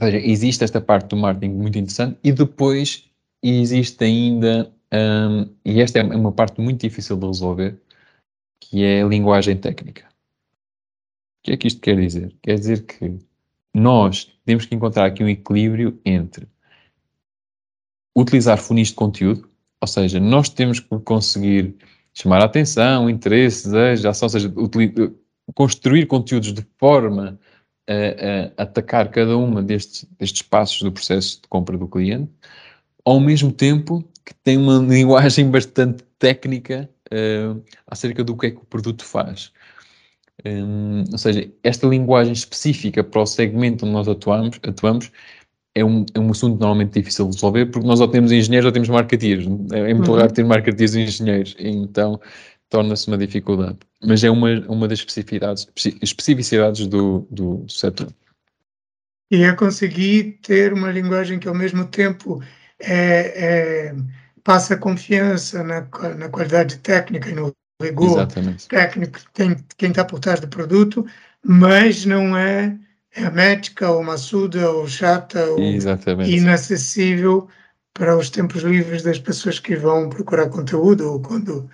[0.00, 3.09] Ou seja, existe esta parte do marketing muito interessante e depois
[3.42, 7.80] existe ainda, um, e esta é uma parte muito difícil de resolver,
[8.60, 10.04] que é a linguagem técnica.
[11.40, 12.36] O que é que isto quer dizer?
[12.42, 13.18] Quer dizer que
[13.74, 16.46] nós temos que encontrar aqui um equilíbrio entre
[18.16, 19.48] utilizar funis de conteúdo,
[19.80, 21.76] ou seja, nós temos que conseguir
[22.12, 24.52] chamar a atenção, interesse, desejo, ação, ou seja,
[25.54, 27.38] construir conteúdos de forma
[27.88, 32.30] a, a, atacar cada uma destes, destes passos do processo de compra do cliente,
[33.04, 38.58] ao mesmo tempo que tem uma linguagem bastante técnica uh, acerca do que é que
[38.58, 39.52] o produto faz.
[40.44, 45.10] Um, ou seja, esta linguagem específica para o segmento onde nós atuamos, atuamos
[45.74, 48.72] é um, é um assunto normalmente difícil de resolver porque nós ou temos engenheiros ou
[48.72, 49.46] temos marketeers.
[49.72, 50.18] É, é muito uhum.
[50.18, 52.20] raro ter marketeers e engenheiros, então
[52.68, 53.78] torna-se uma dificuldade.
[54.02, 55.68] Mas é uma, uma das especificidades,
[56.00, 58.08] especificidades do, do setor.
[59.30, 62.42] E é conseguir ter uma linguagem que ao mesmo tempo
[62.80, 63.94] é, é,
[64.42, 68.68] passa confiança na, na qualidade técnica e no rigor Exatamente.
[68.68, 71.06] técnico tem quem está por trás do produto,
[71.42, 72.76] mas não é
[73.16, 76.30] hermética ou maçuda ou chata ou Exatamente.
[76.30, 77.48] inacessível
[77.92, 81.68] para os tempos livres das pessoas que vão procurar conteúdo ou quando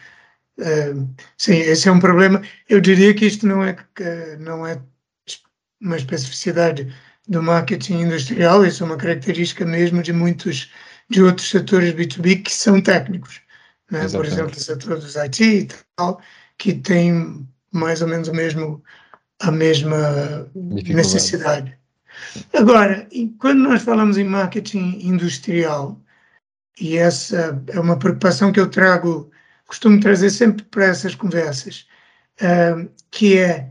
[0.59, 3.77] uh, sim esse é um problema eu diria que isto não é
[4.39, 4.81] não é
[5.81, 6.91] uma especificidade
[7.29, 10.73] do marketing industrial isso é uma característica mesmo de muitos
[11.09, 13.41] de outros setores B2B que são técnicos
[13.91, 14.09] né?
[14.09, 16.21] por exemplo o setor dos IT e tal
[16.59, 18.83] que tem mais ou menos o mesmo
[19.41, 21.77] a mesma necessidade.
[22.55, 23.07] Agora,
[23.39, 26.01] quando nós falamos em marketing industrial,
[26.81, 29.31] e essa é uma preocupação que eu trago,
[29.67, 31.87] costumo trazer sempre para essas conversas,
[32.41, 33.71] uh, que é,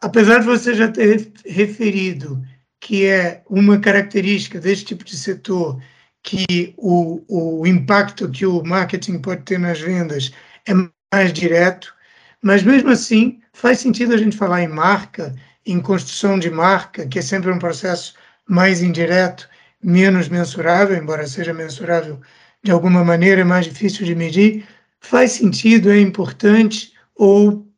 [0.00, 2.42] apesar de você já ter referido
[2.80, 5.82] que é uma característica deste tipo de setor,
[6.22, 10.32] que o, o impacto que o marketing pode ter nas vendas
[10.66, 10.72] é
[11.12, 11.94] mais direto,
[12.42, 17.18] mas mesmo assim faz sentido a gente falar em marca, em construção de marca, que
[17.18, 18.14] é sempre um processo
[18.46, 19.48] mais indireto,
[19.82, 22.20] menos mensurável, embora seja mensurável
[22.62, 24.66] de alguma maneira, é mais difícil de medir.
[25.00, 27.68] Faz sentido, é importante, ou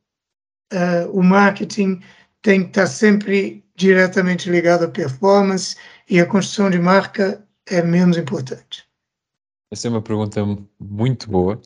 [0.72, 2.00] uh, o marketing
[2.42, 5.76] tem que estar sempre diretamente ligado à performance
[6.08, 8.86] e a construção de marca é menos importante?
[9.72, 10.40] Essa é uma pergunta
[10.78, 11.60] muito boa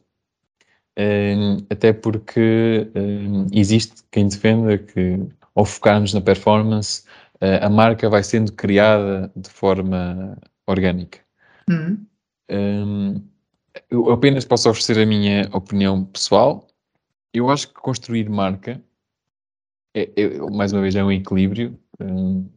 [1.70, 2.88] até porque
[3.52, 5.18] existe quem defenda que,
[5.54, 7.04] ao focarmos na performance,
[7.60, 11.20] a marca vai sendo criada de forma orgânica.
[11.68, 12.06] Uhum.
[13.90, 16.66] eu apenas posso oferecer a minha opinião pessoal.
[17.32, 18.80] Eu acho que construir marca,
[19.94, 21.78] é, é mais uma vez, é um equilíbrio,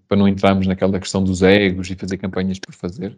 [0.07, 3.17] para não entrarmos naquela questão dos egos e fazer campanhas por fazer.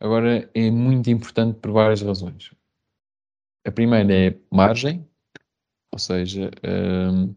[0.00, 2.52] Agora, é muito importante por várias razões.
[3.66, 5.06] A primeira é margem,
[5.92, 6.50] ou seja,
[7.12, 7.34] um,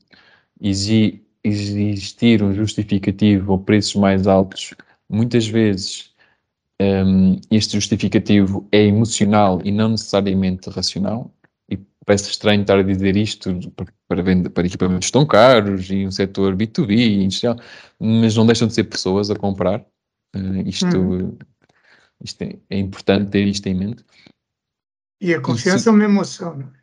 [1.43, 4.73] existir um justificativo ou preços mais altos,
[5.09, 6.13] muitas vezes
[6.81, 11.31] um, este justificativo é emocional e não necessariamente racional.
[11.69, 13.59] E parece estranho estar a dizer isto
[14.07, 17.55] para, para equipamentos tão caros e um setor B2B industrial,
[17.99, 19.85] mas não deixam de ser pessoas a comprar.
[20.35, 21.37] Uh, isto, hum.
[22.23, 24.03] Isto é, é importante ter isto em mente.
[25.19, 26.81] E a confiança é uma emoção, não é?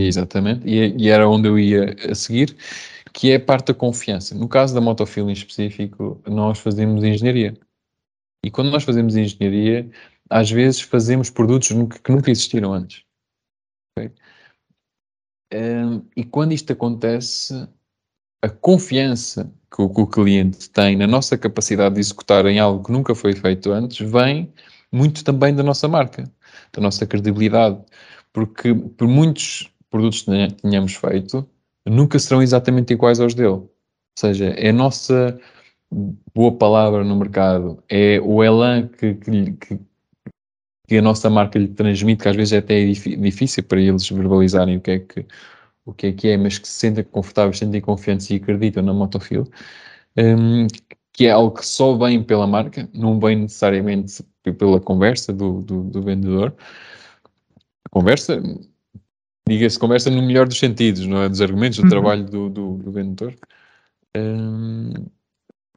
[0.00, 2.56] Exatamente, e, e, era onde eu ia a seguir,
[3.12, 4.32] que é a parte da confiança.
[4.34, 7.58] No caso da Motofil em específico, nós fazemos engenharia.
[8.44, 9.90] E quando nós fazemos engenharia,
[10.30, 13.02] às vezes fazemos produtos que nunca existiram antes.
[13.98, 14.12] Okay?
[15.52, 17.68] Um, e quando isto acontece,
[18.42, 22.84] a confiança que o, que o cliente tem na nossa capacidade de executar em algo
[22.84, 24.52] que nunca foi feito antes vem
[24.92, 26.24] muito também da nossa marca
[26.72, 27.78] da nossa credibilidade,
[28.32, 31.48] porque por muitos produtos que tenhamos feito,
[31.86, 33.48] nunca serão exatamente iguais aos dele.
[33.48, 33.70] Ou
[34.18, 35.38] seja, é a nossa
[36.34, 39.80] boa palavra no mercado, é o elan que, que,
[40.86, 44.76] que a nossa marca lhe transmite, que às vezes é até difícil para eles verbalizarem
[44.76, 45.26] o que é que,
[45.88, 48.92] o que, é, que é, mas que se sentem confortáveis, sentem confiantes e acreditam na
[48.92, 49.50] Motofil,
[50.18, 50.66] um,
[51.12, 54.22] que é algo que só vem pela marca, não vem necessariamente
[54.58, 56.54] pela conversa do, do, do vendedor.
[57.86, 58.42] A conversa,
[59.48, 61.28] diga-se conversa no melhor dos sentidos, não é?
[61.28, 61.90] Dos argumentos, do uhum.
[61.90, 63.34] trabalho do, do, do vendedor.
[64.14, 64.92] Um,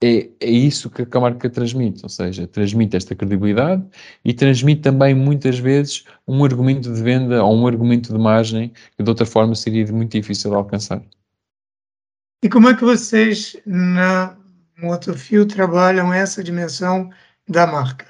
[0.03, 3.85] é, é isso que a marca transmite, ou seja, transmite esta credibilidade
[4.25, 9.03] e transmite também muitas vezes um argumento de venda ou um argumento de margem que
[9.03, 11.03] de outra forma seria muito difícil de alcançar.
[12.43, 14.35] E como é que vocês na
[14.79, 17.11] Motofio trabalham essa dimensão
[17.47, 18.07] da marca?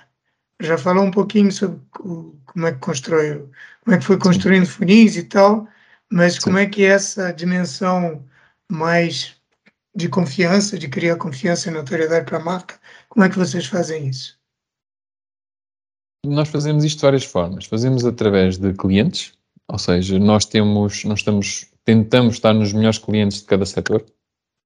[0.61, 3.45] Já falou um pouquinho sobre como é que constrói,
[3.83, 5.67] como é que foi construindo funis e tal,
[6.09, 6.41] mas Sim.
[6.41, 8.23] como é que essa dimensão
[8.69, 9.40] mais
[9.95, 14.07] de confiança, de criar confiança e notoriedade para a marca, como é que vocês fazem
[14.07, 14.39] isso?
[16.25, 17.65] Nós fazemos isto de várias formas.
[17.65, 19.33] Fazemos através de clientes,
[19.67, 24.05] ou seja, nós temos, nós estamos, tentamos estar nos melhores clientes de cada setor,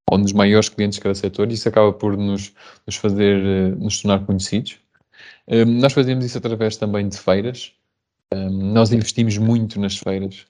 [0.09, 2.53] ou nos maiores clientes de cada setor, e isso acaba por nos,
[2.85, 4.79] nos fazer, eh, nos tornar conhecidos.
[5.47, 7.73] Um, nós fazemos isso através também de feiras.
[8.33, 10.45] Um, nós investimos muito nas feiras.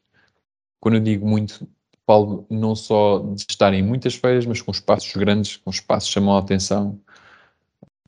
[0.79, 1.67] Quando eu digo muito,
[2.05, 6.13] falo não só de estar em muitas feiras, mas com espaços grandes, com espaços que
[6.13, 6.99] chamam a atenção.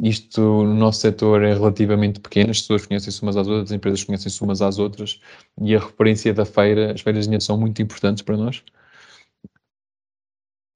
[0.02, 4.04] Isto no nosso setor é relativamente pequeno, as pessoas conhecem-se umas às outras, as empresas
[4.04, 5.20] conhecem-se umas às outras,
[5.62, 8.64] e a referência da feira, as feiras ainda são muito importantes para nós.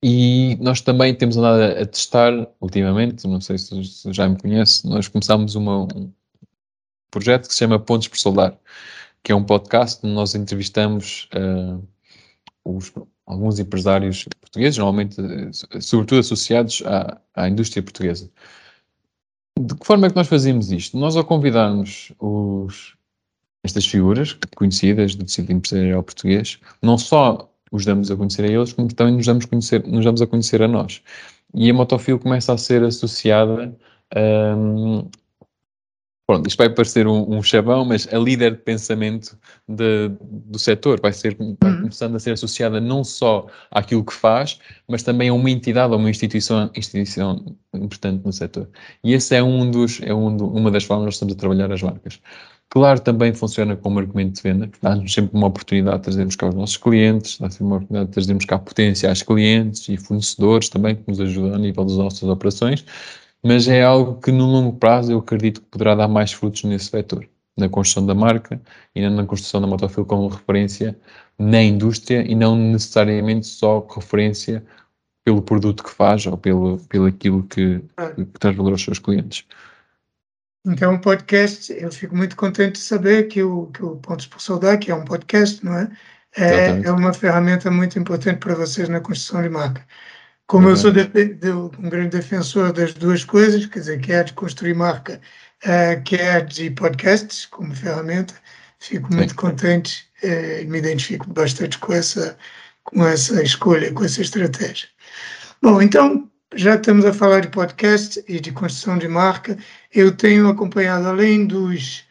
[0.03, 5.07] E nós também temos andado a, testar, ultimamente, não sei se, já me conhece, nós
[5.07, 6.11] começámos uma, um
[7.11, 8.57] projeto que se chama Pontos por Soldar,
[9.23, 11.87] que é um podcast onde nós entrevistamos uh,
[12.65, 12.91] os,
[13.31, 15.15] alguns empresários portugueses, normalmente,
[15.79, 18.29] sobretudo associados à, à indústria portuguesa.
[19.57, 20.97] De que forma é que nós fazemos isto?
[20.97, 22.95] Nós, ao convidarmos os,
[23.63, 28.73] estas figuras conhecidas do tecido empresarial português, não só os damos a conhecer a eles,
[28.73, 31.01] como também nos damos, conhecer, nos damos a conhecer a nós.
[31.53, 33.73] E a Motofil começa a ser associada
[34.57, 35.09] um,
[36.27, 40.99] pronto, isto vai parecer um, um chavão, mas a líder de pensamento de, do setor
[41.01, 41.81] vai, ser, vai uhum.
[41.81, 45.99] começando a ser associada não só àquilo que faz, mas também a uma entidade ou
[45.99, 48.69] uma instituição, instituição importante no setor.
[49.03, 51.71] E esse é, um dos, é um do, uma das formas que estamos a trabalhar
[51.71, 52.19] as marcas.
[52.71, 56.55] Claro, também funciona como argumento de venda, dá-nos sempre uma oportunidade de trazermos cá os
[56.55, 61.03] nossos clientes, dá sempre uma oportunidade de trazermos cá potenciais clientes e fornecedores também, que
[61.05, 62.85] nos ajudam a nível das nossas operações,
[63.43, 66.85] mas é algo que no longo prazo eu acredito que poderá dar mais frutos nesse
[66.85, 67.27] setor,
[67.57, 68.61] na construção da marca
[68.95, 70.97] e na construção da Motofil como referência
[71.37, 74.63] na indústria e não necessariamente só referência
[75.23, 77.81] pelo produto que faz ou pelo, pelo aquilo que,
[78.15, 79.45] que traz valor aos seus clientes.
[80.65, 84.39] Então, o podcast, eu fico muito contente de saber que o, que o Pontos por
[84.39, 85.91] Soldar, que é um podcast, não é?
[86.37, 89.85] É, é uma ferramenta muito importante para vocês na construção de marca.
[90.51, 94.33] Como eu sou de, de, um grande defensor das duas coisas, quer dizer, quer de
[94.33, 95.21] construir marca,
[95.63, 98.33] uh, quer de podcasts como ferramenta,
[98.77, 99.15] fico Sim.
[99.15, 102.37] muito contente uh, e me identifico bastante com essa,
[102.83, 104.89] com essa escolha, com essa estratégia.
[105.61, 109.57] Bom, então, já estamos a falar de podcast e de construção de marca,
[109.95, 112.03] eu tenho acompanhado, além dos,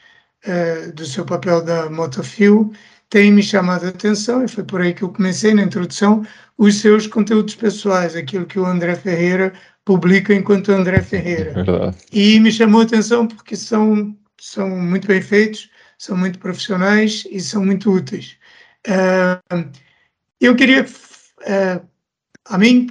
[0.46, 2.72] uh, do seu papel da Motofil,
[3.10, 6.24] tem me chamado a atenção, e foi por aí que eu comecei na introdução,
[6.56, 9.52] os seus conteúdos pessoais, aquilo que o André Ferreira
[9.84, 11.52] publica enquanto André Ferreira.
[11.52, 11.96] Verdade.
[12.12, 15.68] E me chamou a atenção porque são, são muito bem feitos,
[15.98, 18.36] são muito profissionais e são muito úteis.
[18.86, 19.68] Uh,
[20.40, 21.86] eu queria, uh,
[22.44, 22.88] a mim,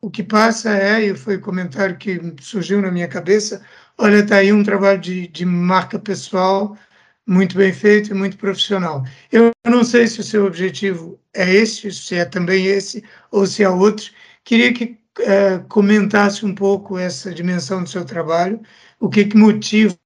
[0.00, 3.60] o que passa é, e foi o comentário que surgiu na minha cabeça,
[3.98, 6.78] olha, está aí um trabalho de, de marca pessoal
[7.26, 9.04] muito bem feito e muito profissional.
[9.32, 13.62] Eu não sei se o seu objetivo é esse, se é também esse, ou se
[13.62, 14.10] é outro.
[14.44, 18.60] Queria que uh, comentasse um pouco essa dimensão do seu trabalho,
[19.00, 19.96] o que, que motiva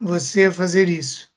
[0.00, 1.28] você a fazer isso.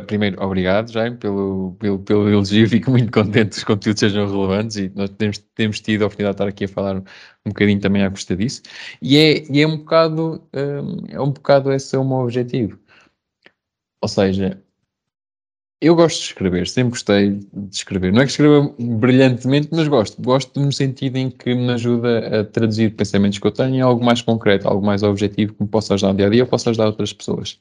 [0.00, 2.66] Primeiro, obrigado, Jaime, pelo, pelo, pelo elogio.
[2.66, 6.36] Fico muito contente que os conteúdos sejam relevantes e nós temos, temos tido a oportunidade
[6.36, 8.62] de estar aqui a falar um bocadinho também à custa disso.
[9.02, 12.78] E é, e é um bocado, um, é um bocado esse é o meu objetivo.
[14.02, 14.60] Ou seja,
[15.80, 18.12] eu gosto de escrever, sempre gostei de escrever.
[18.12, 20.20] Não é que escreva brilhantemente, mas gosto.
[20.22, 24.04] Gosto no sentido em que me ajuda a traduzir pensamentos que eu tenho em algo
[24.04, 26.70] mais concreto, algo mais objetivo que me possa ajudar no dia a dia ou possa
[26.70, 27.58] ajudar outras pessoas.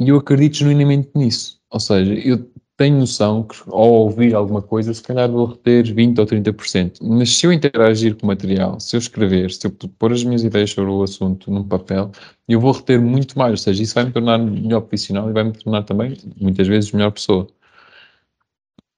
[0.00, 1.60] E eu acredito genuinamente nisso.
[1.70, 6.18] Ou seja, eu tenho noção que ao ouvir alguma coisa, se calhar vou reter 20%
[6.20, 6.98] ou 30%.
[7.02, 10.44] Mas se eu interagir com o material, se eu escrever, se eu pôr as minhas
[10.44, 12.12] ideias sobre o assunto num papel,
[12.48, 13.50] eu vou reter muito mais.
[13.52, 16.92] Ou seja, isso vai me tornar melhor profissional e vai me tornar também, muitas vezes,
[16.92, 17.48] melhor pessoa.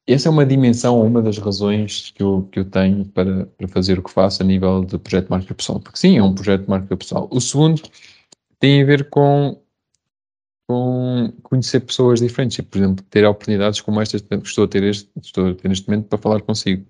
[0.07, 3.99] Essa é uma dimensão, uma das razões que eu, que eu tenho para, para fazer
[3.99, 5.81] o que faço a nível de projeto de marca pessoal.
[5.81, 7.28] Porque sim, é um projeto de marca pessoal.
[7.31, 7.81] O segundo
[8.59, 9.59] tem a ver com
[10.70, 14.84] com conhecer pessoas diferentes e, por exemplo, ter oportunidades como estas que estou a ter,
[14.84, 16.86] este, estou a ter neste momento para falar consigo.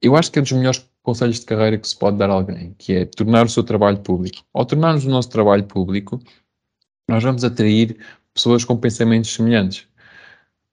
[0.00, 2.76] Eu, acho que é dos melhores conselhos de carreira que se pode dar a alguém,
[2.78, 4.44] que é tornar o seu trabalho público.
[4.54, 6.20] Ao tornarmos o nosso trabalho público,
[7.08, 7.96] nós vamos atrair
[8.32, 9.88] pessoas com pensamentos semelhantes.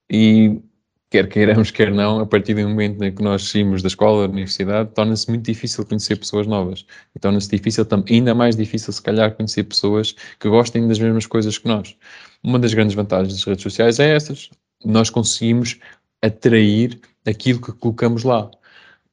[0.08, 0.62] E
[1.10, 4.34] quer queiramos, quer não, a partir do momento em que nós saímos da escola, da
[4.34, 6.86] universidade, torna-se muito difícil conhecer pessoas novas.
[7.16, 11.58] E torna-se difícil, ainda mais difícil, se calhar, conhecer pessoas que gostem das mesmas coisas
[11.58, 11.96] que nós.
[12.44, 14.50] Uma das grandes vantagens das redes sociais é essas.
[14.84, 15.80] Nós conseguimos
[16.22, 18.50] atrair aquilo que colocamos lá.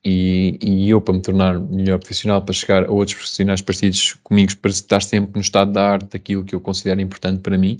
[0.04, 4.56] E, e, eu, para me tornar melhor profissional, para chegar a outros profissionais parecidos comigo,
[4.56, 7.76] para estar sempre no estado da arte daquilo que eu considero importante para mim,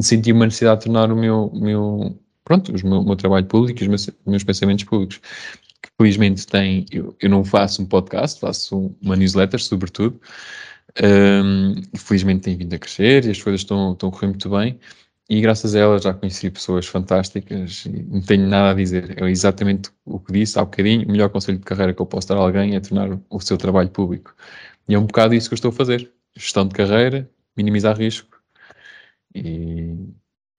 [0.00, 3.82] senti uma necessidade de tornar o meu, meu pronto, o meu, meu, trabalho público e
[3.82, 5.20] os meus, meus pensamentos públicos.
[5.82, 10.20] Que felizmente tem, eu, eu, não faço um podcast, faço uma newsletter, sobretudo.
[11.02, 14.78] Um, felizmente tem vindo a crescer e as coisas estão, estão a correr muito bem
[15.28, 19.20] e graças a ela já conheci pessoas fantásticas não tenho nada a dizer.
[19.20, 21.06] É exatamente o que disse há bocadinho.
[21.06, 23.58] O melhor conselho de carreira que eu posso dar a alguém é tornar o seu
[23.58, 24.34] trabalho público.
[24.88, 26.12] E é um bocado isso que eu estou a fazer.
[26.36, 28.40] Gestão de carreira, minimizar risco
[29.34, 29.94] e,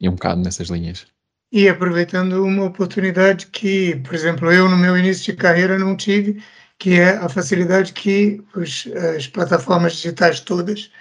[0.02, 1.08] e um bocado nessas linhas.
[1.52, 6.44] E aproveitando uma oportunidade que, por exemplo, eu no meu início de carreira não tive,
[6.78, 10.92] que é a facilidade que os, as plataformas digitais todas,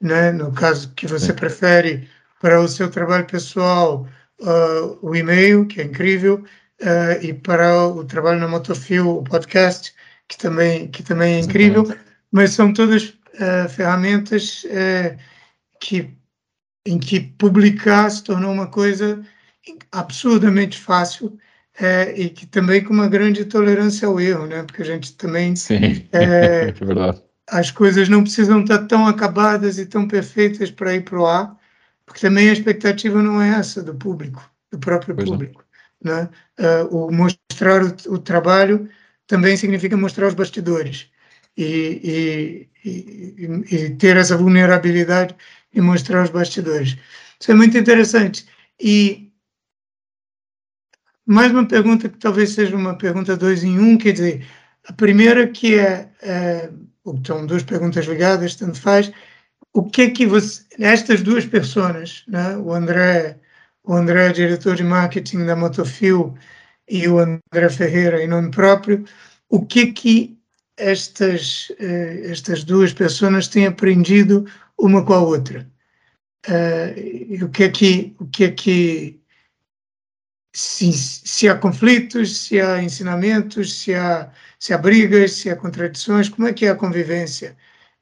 [0.00, 2.08] né, no caso que você prefere
[2.40, 4.06] para o seu trabalho pessoal
[4.40, 6.44] uh, o e-mail, que é incrível,
[6.82, 9.94] uh, e para o trabalho na Motofil, o podcast,
[10.28, 11.84] que também, que também é incrível,
[12.30, 14.66] mas são todas uh, ferramentas
[15.80, 16.14] que,
[16.86, 19.24] em que publicar se tornou uma coisa
[19.92, 21.38] absurdamente fácil
[22.16, 24.62] e que também com uma grande tolerância ao erro, né?
[24.62, 25.56] porque a gente também...
[25.56, 27.22] Sim, é, é verdade.
[27.48, 31.56] As coisas não precisam estar tão acabadas e tão perfeitas para ir para o ar,
[32.06, 35.64] porque também a expectativa não é essa do público, do próprio pois público.
[36.02, 36.28] Né?
[36.58, 38.88] Uh, o mostrar o, o, trabalho
[39.26, 41.08] também significa mostrar os bastidores
[41.56, 45.34] e, e, e, e, ter essa vulnerabilidade
[45.72, 46.96] e mostrar os bastidores.
[47.40, 48.46] Isso é muito interessante.
[48.78, 49.32] E
[51.26, 54.46] mais uma pergunta que talvez seja uma pergunta dois em um, quer dizer,
[54.86, 56.70] a primeira que é, é
[57.26, 59.12] são duas perguntas ligadas, tanto faz,
[59.72, 63.38] o que é que você, estas duas pessoas, né, o André,
[63.82, 66.34] o André diretor de marketing da Motofil
[66.88, 69.04] e o André Ferreira em nome próprio,
[69.48, 70.38] o que é que
[70.76, 74.46] estas eh, estas duas pessoas têm aprendido
[74.78, 75.68] uma com a outra?
[76.46, 79.20] Uh, o que é que o que é que
[80.54, 86.28] se, se há conflitos, se há ensinamentos, se há se há brigas, se há contradições,
[86.28, 87.56] como é que é a convivência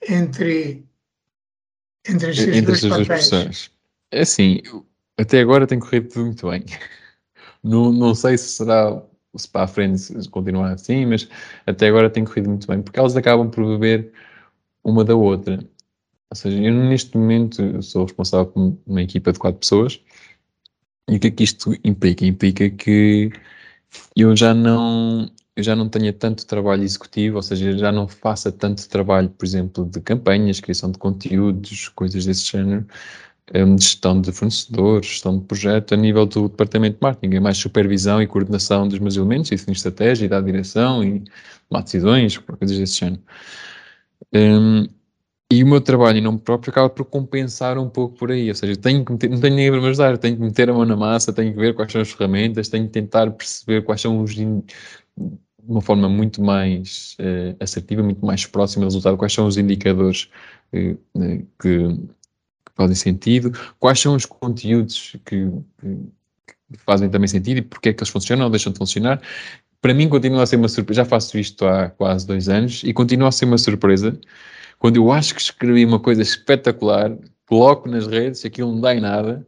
[0.07, 0.85] entre
[2.07, 3.71] entre as entre duas pessoas.
[4.13, 4.61] É assim,
[5.17, 6.65] até agora tem corrido tudo muito bem.
[7.65, 9.01] Não, não sei se será
[9.37, 11.29] se para a frente continuar assim, mas
[11.65, 14.13] até agora tem corrido muito bem, porque elas acabam por beber
[14.83, 15.61] uma da outra.
[16.29, 20.03] Ou seja, eu neste momento sou responsável por uma equipa de quatro pessoas,
[21.09, 22.25] e o que é que isto implica?
[22.27, 23.31] Implica que
[24.17, 28.51] eu já não eu já não tenha tanto trabalho executivo, ou seja, já não faça
[28.51, 32.87] tanto trabalho, por exemplo, de campanhas, criação de conteúdos, coisas desse género,
[33.55, 37.59] um, gestão de fornecedores, gestão de projeto, a nível do departamento de marketing, é mais
[37.59, 41.23] supervisão e coordenação dos meus elementos, e definir estratégia, e dar direção, e
[41.69, 43.23] tomar decisões, coisas desse género.
[44.33, 44.89] Um,
[45.53, 48.55] e o meu trabalho em nome próprio acaba por compensar um pouco por aí, ou
[48.55, 50.87] seja, tenho que meter, não tenho ninguém para me ajudar, tenho que meter a mão
[50.87, 54.23] na massa, tenho que ver quais são as ferramentas, tenho que tentar perceber quais são
[54.23, 54.47] os, de
[55.69, 60.31] uma forma muito mais uh, assertiva, muito mais próxima do resultado, quais são os indicadores
[60.73, 65.99] uh, que, que, fazem sentido, quais são os conteúdos que, que,
[66.87, 69.21] fazem também sentido e porque é que eles funcionam ou deixam de funcionar.
[69.83, 72.93] Para mim continua a ser uma surpresa, já faço isto há quase dois anos e
[72.95, 74.19] continua a ser uma surpresa
[74.83, 77.17] quando eu acho que escrevi uma coisa espetacular,
[77.47, 79.47] coloco nas redes, aquilo não dá em nada,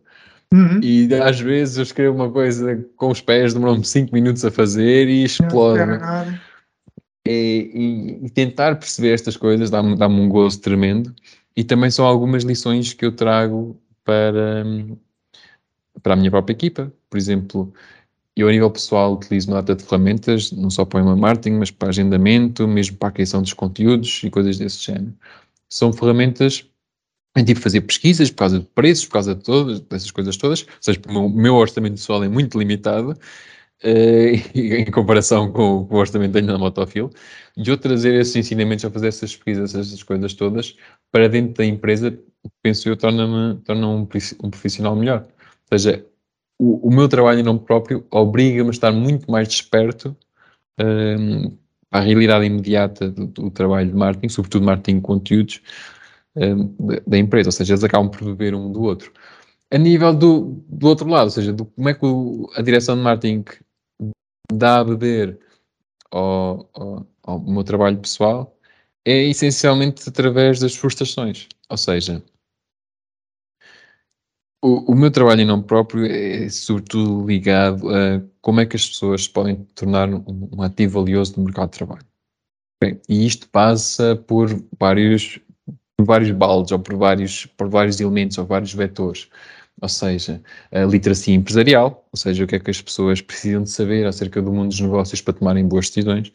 [0.52, 0.78] Uhum.
[0.80, 5.08] E às vezes eu escrevo uma coisa com os pés, demorou-me 5 minutos a fazer
[5.08, 5.80] e explode.
[7.26, 11.12] E, e, e, tentar perceber estas coisas dá-me dá um gozo tremendo.
[11.56, 14.64] E também são algumas lições que eu trago para,
[16.00, 16.92] para a minha própria equipa.
[17.10, 17.72] Por exemplo,
[18.36, 21.70] eu a nível pessoal utilizo uma data de ferramentas, não só para o marketing, mas
[21.70, 25.14] para agendamento, mesmo para a criação dos conteúdos e coisas desse género.
[25.68, 26.66] São ferramentas
[27.36, 30.62] em tipo fazer pesquisas por causa de preços, por causa de todas, dessas coisas todas,
[30.62, 33.16] ou seja, o meu, orçamento pessoal é muito limitado uh,
[34.54, 37.10] em comparação com, com, o orçamento que tenho na Motofil,
[37.56, 40.76] e eu trazer esses ensinamentos a fazer essas pesquisas, essas coisas todas,
[41.10, 42.16] para dentro da empresa,
[42.62, 44.08] penso eu, torna-me torna um,
[44.42, 45.26] um profissional melhor.
[45.70, 46.04] Ou seja,
[46.58, 50.16] o, o meu trabalho em nome próprio obriga-me a estar muito mais desperto
[50.80, 51.56] um,
[51.90, 55.62] a realidade imediata do, do, trabalho de marketing, sobretudo marketing de conteúdos
[56.36, 59.12] um, da, da, empresa, ou seja, eles acabam por beber um do outro.
[59.70, 62.96] A nível do, do outro lado, ou seja, do, como é que o, a direção
[62.96, 63.44] de marketing
[64.52, 65.38] dá a beber
[66.10, 68.56] ao, ao, ao meu trabalho pessoal,
[69.04, 72.22] é essencialmente através das frustrações, ou seja,
[74.64, 78.88] o, o, meu trabalho em nome próprio é sobretudo ligado a como é que as
[78.88, 82.06] pessoas podem tornar um, um ativo valioso no mercado de trabalho.
[82.82, 84.48] Bem, e isto passa por
[84.80, 85.38] vários,
[85.98, 89.28] por vários baldes, ou por vários, por vários elementos, ou vários vetores.
[89.82, 90.40] Ou seja,
[90.72, 94.40] a literacia empresarial, ou seja, o que é que as pessoas precisam de saber acerca
[94.40, 96.32] do mundo dos negócios para tomarem boas decisões.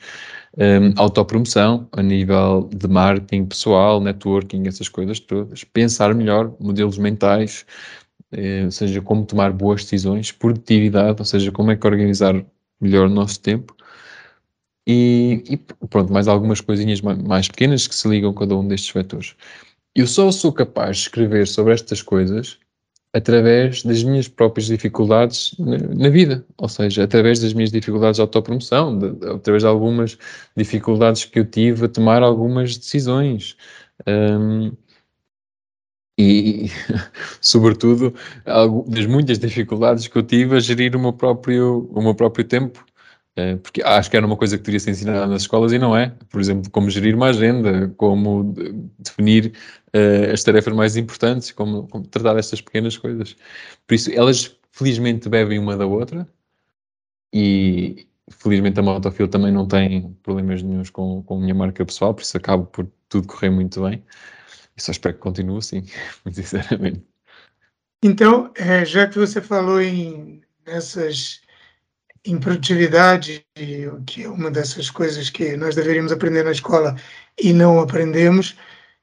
[0.56, 5.64] Um, autopromoção, a nível de marketing pessoal, networking, essas coisas todas.
[5.64, 7.66] Pensar melhor, modelos mentais,
[8.32, 12.46] eh, ou seja, como tomar boas decisões, produtividade, ou seja, como é que organizar
[12.80, 13.76] melhor o nosso tempo.
[14.88, 15.58] E, e
[15.88, 19.36] pronto, mais algumas coisinhas mais pequenas que se ligam a cada um destes vetores.
[19.96, 22.58] Eu só sou capaz de escrever sobre estas coisas
[23.14, 28.22] através das minhas próprias dificuldades na, na, vida, ou seja, através das minhas dificuldades de
[28.22, 30.18] autopromoção, de, de, através de algumas
[30.56, 33.58] dificuldades que eu tive a tomar algumas decisões.
[34.08, 34.72] Um,
[36.20, 36.70] e,
[37.40, 38.14] sobretudo,
[38.88, 42.86] das muitas dificuldades que eu tive a gerir o meu próprio, o meu próprio tempo,
[43.38, 45.96] eh, porque acho que era uma coisa que teria ser ensinada nas escolas e não
[45.96, 46.14] é.
[46.30, 48.54] Por exemplo, como gerir uma agenda, como
[49.00, 49.54] definir
[49.96, 53.38] uh, as tarefas mais importantes, como, como, tratar estas pequenas coisas.
[53.88, 56.28] Por isso, elas felizmente bebem uma da outra
[57.34, 62.14] e felizmente a Motofil também não tem problemas nenhums com, com a minha marca pessoal,
[62.14, 64.04] por isso acabo por tudo correr muito bem.
[64.80, 65.84] Eu só espero que continue assim,
[66.24, 67.06] muito sinceramente.
[68.02, 71.42] Então, é, já que você falou em nessas
[72.26, 73.46] em produtividade,
[74.06, 76.96] que é uma dessas coisas que nós deveríamos aprender na escola
[77.42, 78.58] e não aprendemos,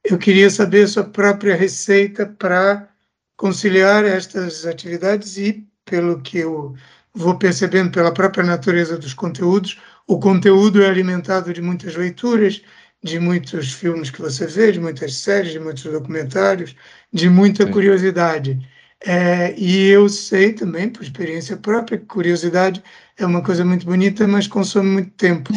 [0.04, 2.88] eu queria saber a sua própria receita para
[3.36, 6.74] conciliar estas atividades e, pelo que eu
[7.14, 12.62] vou percebendo pela própria natureza dos conteúdos, o conteúdo é alimentado de muitas leituras,
[13.06, 16.76] de muitos filmes que você vê, de muitas séries, de muitos documentários,
[17.12, 17.72] de muita Sim.
[17.72, 18.58] curiosidade.
[19.04, 22.82] É, e eu sei também, por experiência própria, que curiosidade
[23.16, 25.50] é uma coisa muito bonita, mas consome muito tempo.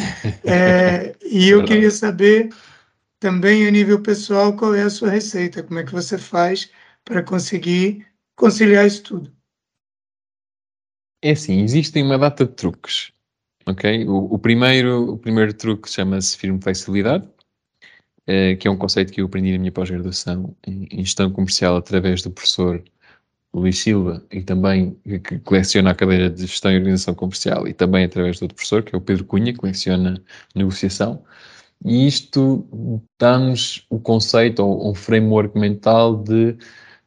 [0.45, 2.49] É, e eu queria saber
[3.19, 6.69] também, a nível pessoal, qual é a sua receita, como é que você faz
[7.03, 9.39] para conseguir conciliar isso tudo.
[11.21, 13.11] É assim, existem uma data de truques,
[13.65, 14.07] ok?
[14.07, 17.38] O, o primeiro, o primeiro truque chama-se firme flexibilidade, eh,
[18.59, 22.21] que é um conceito que eu aprendi na minha pós-graduação em, em, gestão comercial através
[22.21, 22.83] do professor
[23.53, 28.05] Luís Silva e também que coleciona a cadeira de gestão e organização comercial e também
[28.05, 30.21] através do outro professor, que é o Pedro Cunha, que coleciona
[30.55, 31.23] negociação.
[31.83, 36.55] E isto dá-nos o conceito ou um framework mental de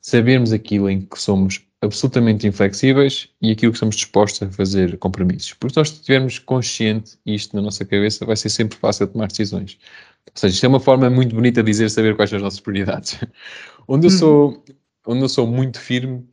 [0.00, 5.52] sabermos aquilo em que somos absolutamente inflexíveis e aquilo que estamos dispostos a fazer compromissos.
[5.54, 9.78] Porque se nós estivermos consciente isto na nossa cabeça, vai ser sempre fácil tomar decisões.
[10.28, 12.60] Ou seja, isto é uma forma muito bonita de dizer saber quais são as nossas
[12.60, 13.18] prioridades.
[13.86, 14.18] onde, eu uhum.
[14.18, 14.64] sou,
[15.06, 16.26] onde eu sou muito firme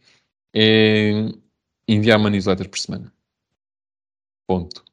[0.54, 1.32] é
[1.88, 3.12] enviar uma newsletter por semana.
[4.48, 4.84] Ponto.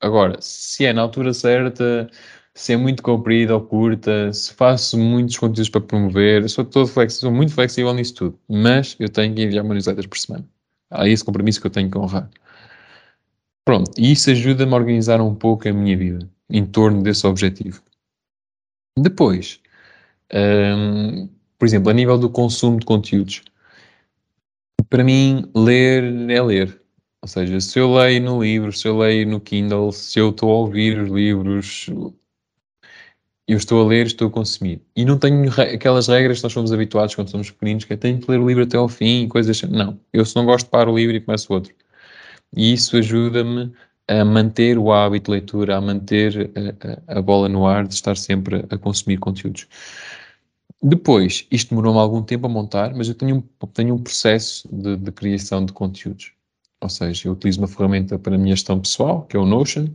[0.00, 2.10] Agora, se é na altura certa,
[2.54, 7.30] se é muito comprida ou curta, se faço muitos conteúdos para promover, sou todo flexível,
[7.30, 8.38] sou muito flexível nisso tudo.
[8.48, 10.48] Mas eu tenho que enviar uma newsletter por semana.
[10.90, 12.30] Há esse compromisso que eu tenho que honrar.
[13.64, 17.82] Pronto, e isso ajuda-me a organizar um pouco a minha vida em torno desse objetivo.
[19.02, 19.60] Depois,
[20.32, 21.28] um,
[21.58, 23.42] por exemplo, a nível do consumo de conteúdos,
[24.88, 26.80] para mim, ler é ler.
[27.22, 30.50] Ou seja, se eu leio no livro, se eu leio no Kindle, se eu estou
[30.50, 31.90] a ouvir os livros,
[33.48, 34.82] eu estou a ler, estou a consumir.
[34.94, 38.20] E não tenho aquelas regras que nós somos habituados quando somos pequeninos, que é tenho
[38.20, 39.72] que ler o livro até ao fim e coisas assim.
[39.72, 41.74] Não, eu se não gosto, paro o livro e começo outro.
[42.56, 43.72] E isso ajuda-me
[44.08, 47.94] a manter o hábito de leitura, a manter a, a, a bola no ar, de
[47.94, 49.68] estar sempre a, consumir conteúdos.
[50.82, 54.96] Depois, isto demorou-me algum tempo a montar, mas eu tenho um, tenho um processo de,
[54.96, 56.32] de, criação de conteúdos.
[56.80, 59.88] Ou seja, eu utilizo uma ferramenta para a minha gestão pessoal, que é o Notion,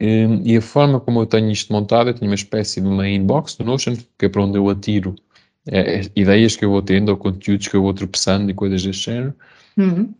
[0.00, 3.08] e, e a forma como eu tenho isto montado, eu tenho uma espécie de uma
[3.08, 5.14] inbox do Notion, que é para onde eu atiro
[5.66, 9.04] é, ideias que eu vou tendo, ou conteúdos que eu vou tropeçando e coisas deste
[9.04, 9.34] género.
[9.76, 10.12] Uhum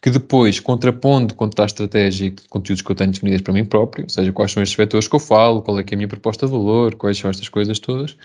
[0.00, 4.04] que depois, contrapondo contra a estratégia de conteúdos que eu tenho definidas para mim próprio,
[4.04, 6.08] ou seja, quais são estes vetores que eu falo, qual é que é a minha
[6.08, 8.16] proposta de valor, quais são estas coisas todas,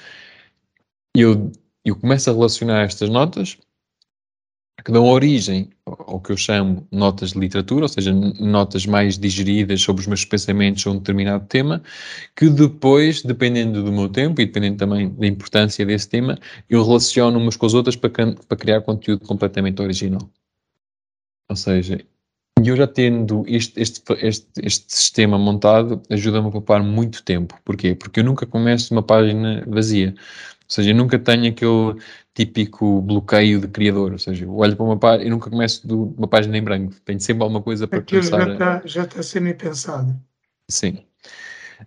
[1.15, 1.51] eu,
[1.83, 3.57] eu começo a relacionar estas notas
[4.83, 9.81] que dão origem ao que eu chamo notas de literatura, ou seja, notas mais digeridas
[9.81, 11.81] sobre os meus pensamentos sobre um determinado tema,
[12.35, 16.37] que depois, dependendo do meu tempo e dependendo também da importância desse tema,
[16.69, 20.29] eu relaciono umas com as outras para, para criar conteúdo completamente original.
[21.49, 21.99] Ou seja,
[22.63, 27.55] eu já tendo este, este, este, este sistema montado, ajuda-me a poupar muito tempo.
[27.63, 27.93] Porquê?
[27.95, 30.15] Porque eu nunca começo uma página vazia.
[30.17, 32.01] Ou seja, eu nunca tenho aquele
[32.33, 34.13] típico bloqueio de criador.
[34.13, 36.93] Ou seja, eu olho para uma página e nunca começo de uma página em branco.
[37.05, 38.47] Tenho sempre alguma coisa para Aquilo começar.
[38.47, 40.15] Já está, já está semi-pensado.
[40.69, 41.05] Sim.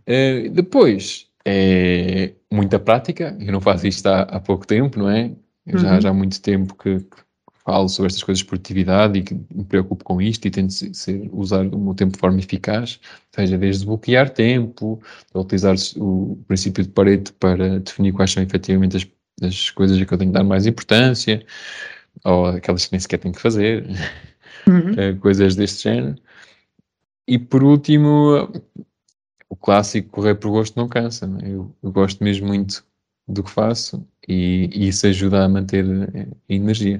[0.07, 3.37] Uh, depois, é muita prática.
[3.41, 5.33] Eu não faço isto há, há pouco tempo, não é?
[5.67, 5.79] Uhum.
[5.79, 7.17] Já, já há muito tempo que, que,
[7.69, 11.29] falo sobre estas coisas de produtividade e que me preocupo com isto e tento ser,
[11.31, 12.99] usar o meu tempo de forma eficaz,
[13.31, 14.99] seja desde bloquear tempo,
[15.35, 19.07] utilizar o princípio de Pareto para definir quais são efetivamente as,
[19.43, 21.45] as coisas a que eu tenho que dar mais importância,
[22.25, 23.85] ou aquelas que nem sequer tenho que fazer,
[24.67, 24.95] uhum.
[24.97, 26.17] Eh, coisas deste género.
[27.27, 28.51] E por último,
[29.51, 31.27] o clássico correr por gosto não cansa.
[31.27, 31.49] Não é?
[31.51, 32.83] eu, eu, gosto mesmo muito
[33.29, 36.99] do que faço e, e isso ajuda a manter a energia.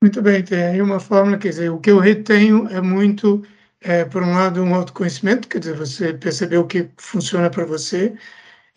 [0.00, 3.44] Muito bem, tem aí uma fórmula, quer dizer, o que eu retenho é muito,
[3.80, 8.14] é, por um lado, um autoconhecimento, quer dizer, você perceber o que funciona para você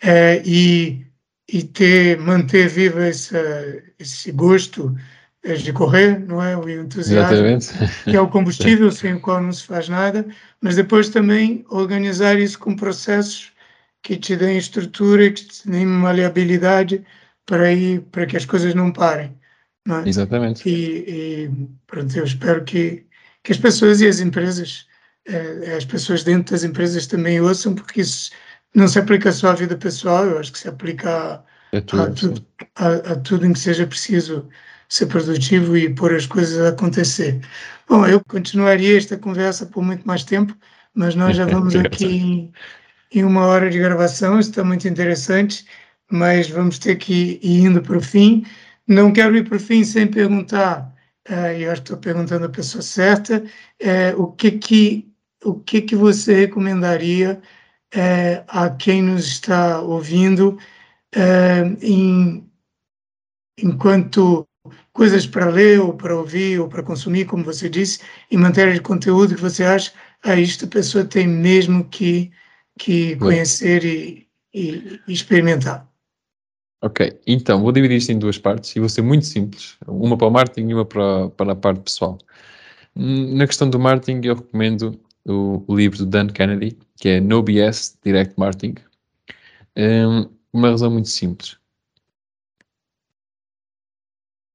[0.02, 1.06] é, e,
[1.48, 3.36] e ter, manter vivo esse,
[4.00, 4.96] esse gosto
[5.44, 6.58] é, de correr, não é?
[6.58, 8.04] O entusiasmo, Exatamente.
[8.04, 10.26] que é o combustível sem o qual não se faz nada,
[10.60, 13.52] mas depois também organizar isso com processos
[14.02, 17.06] que te deem estrutura, que te deem maleabilidade
[17.46, 19.40] para, ir, para que as coisas não parem.
[19.88, 20.08] É?
[20.08, 20.68] Exatamente.
[20.70, 21.52] E, e,
[21.88, 23.06] pronto, eu espero que,
[23.44, 24.88] que as pessoas e as empresas,
[25.28, 28.32] eh, as pessoas dentro das empresas também ouçam, porque isso
[28.76, 32.46] não se aplica só à vida pessoal, eu acho que se aplica a, a, tudo,
[32.76, 34.48] a, a tudo em que seja preciso
[34.88, 37.40] ser produtivo e pôr as coisas a acontecer.
[37.88, 40.56] Bom, eu continuaria esta conversa por muito mais tempo,
[40.94, 42.54] mas nós já vamos aqui em,
[43.12, 45.66] em uma hora de gravação, está muito interessante,
[46.12, 48.46] mas vamos ter que ir indo para o fim.
[48.88, 50.94] Não quero ir para o fim sem perguntar,
[51.30, 53.44] uh, eu acho que estou perguntando a pessoa certa,
[53.82, 55.12] uh, o que que
[55.44, 57.42] o que que você recomendaria
[57.96, 60.58] uh, a quem nos está ouvindo
[61.82, 62.48] em,
[63.58, 64.48] enquanto
[64.94, 68.82] coisas para ler ou para ouvir ou para consumir, como você disse, em matéria de
[68.82, 69.92] conteúdo que você acha,
[70.24, 72.32] a isto a pessoa tem mesmo que,
[72.78, 75.91] que conhecer e, e, e experimentar.
[76.84, 80.28] Ok, então vou dividir isto em duas partes e vou ser muito simples, uma para
[80.28, 82.18] o marketing e uma para, para a parte pessoal.
[82.96, 87.44] Na questão do marketing, eu recomendo o, o livro do Dan Kennedy, que é No
[87.44, 88.76] BS Direct Marketing.
[89.78, 91.58] Um, uma razão muito simples.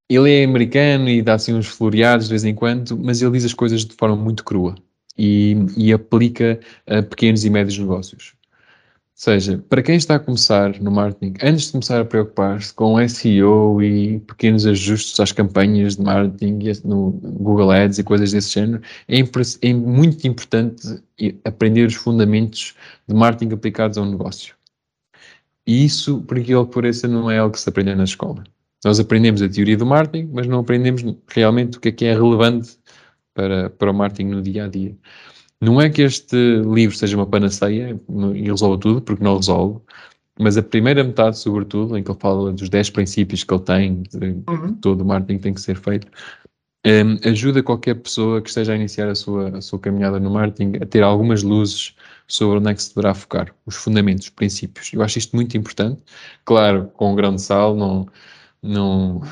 [0.09, 3.45] Ele é americano e dá assim uns floreados de vez em quando, mas ele diz
[3.45, 4.75] as coisas de forma muito crua
[5.17, 8.36] e, e aplica a pequenos e médios negócios
[9.17, 13.83] seja, para quem está a começar no marketing, antes de começar a preocupar-se com SEO
[13.83, 19.19] e pequenos ajustes às campanhas de marketing no Google Ads e coisas desse género, é,
[19.19, 21.03] é muito importante
[21.45, 22.75] aprender os fundamentos
[23.09, 24.55] de marketing aplicados a um negócio.
[25.67, 28.45] E isso, por aquilo que pareça, não é algo que se aprende na escola.
[28.85, 32.13] Nós aprendemos a teoria do marketing, mas não aprendemos realmente o que é que é
[32.13, 32.79] relevante
[33.35, 34.95] para, para o marketing no dia a dia.
[35.61, 37.99] Não é que este livro seja uma panaceia
[38.35, 39.81] e resolva tudo, porque não resolve,
[40.39, 44.03] mas a primeira metade, sobretudo, em que ele fala dos 10 princípios que ele tem,
[44.03, 44.75] de uhum.
[44.75, 46.09] todo o marketing tem que ser feito,
[46.87, 50.77] um, ajuda qualquer pessoa que esteja a iniciar a sua, a sua caminhada no marketing
[50.81, 51.97] a ter algumas luzes
[52.29, 54.93] sobre onde é que se deverá focar, os fundamentos, os princípios.
[54.93, 56.01] Eu acho isto muito importante.
[56.45, 58.07] Claro, com um grão de sal, não,
[58.63, 59.23] não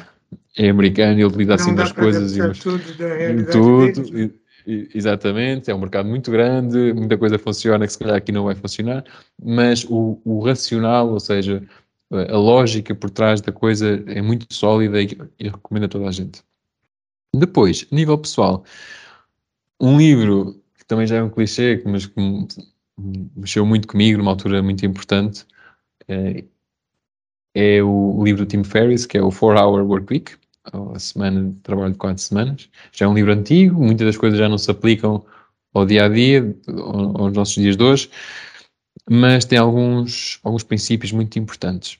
[0.57, 4.35] é americano, ele lida assim das coisas e tudo, da tudo
[4.67, 8.55] Exatamente, é um mercado muito grande, muita coisa funciona que se calhar aqui não vai
[8.55, 9.05] funcionar,
[9.43, 11.63] mas o, o racional, ou seja,
[12.11, 16.13] a lógica por trás da coisa é muito sólida e, e recomendo a toda a
[16.13, 16.43] gente.
[17.35, 18.65] Depois, nível pessoal,
[19.81, 22.15] um livro que também já é um clichê, mas que
[23.37, 25.45] mexeu muito comigo numa altura muito importante,
[26.09, 26.45] é,
[27.55, 30.37] é o livro do Tim Ferriss, que é o 4 Hour Work Week
[30.73, 32.69] a semana de trabalho de quatro semanas.
[32.93, 35.25] Já é um livro antigo, muitas das coisas já não se aplicam
[35.73, 38.11] ao dia a dia, aos nossos dias de hoje,
[39.11, 41.99] mas tem alguns, alguns princípios muito importantes.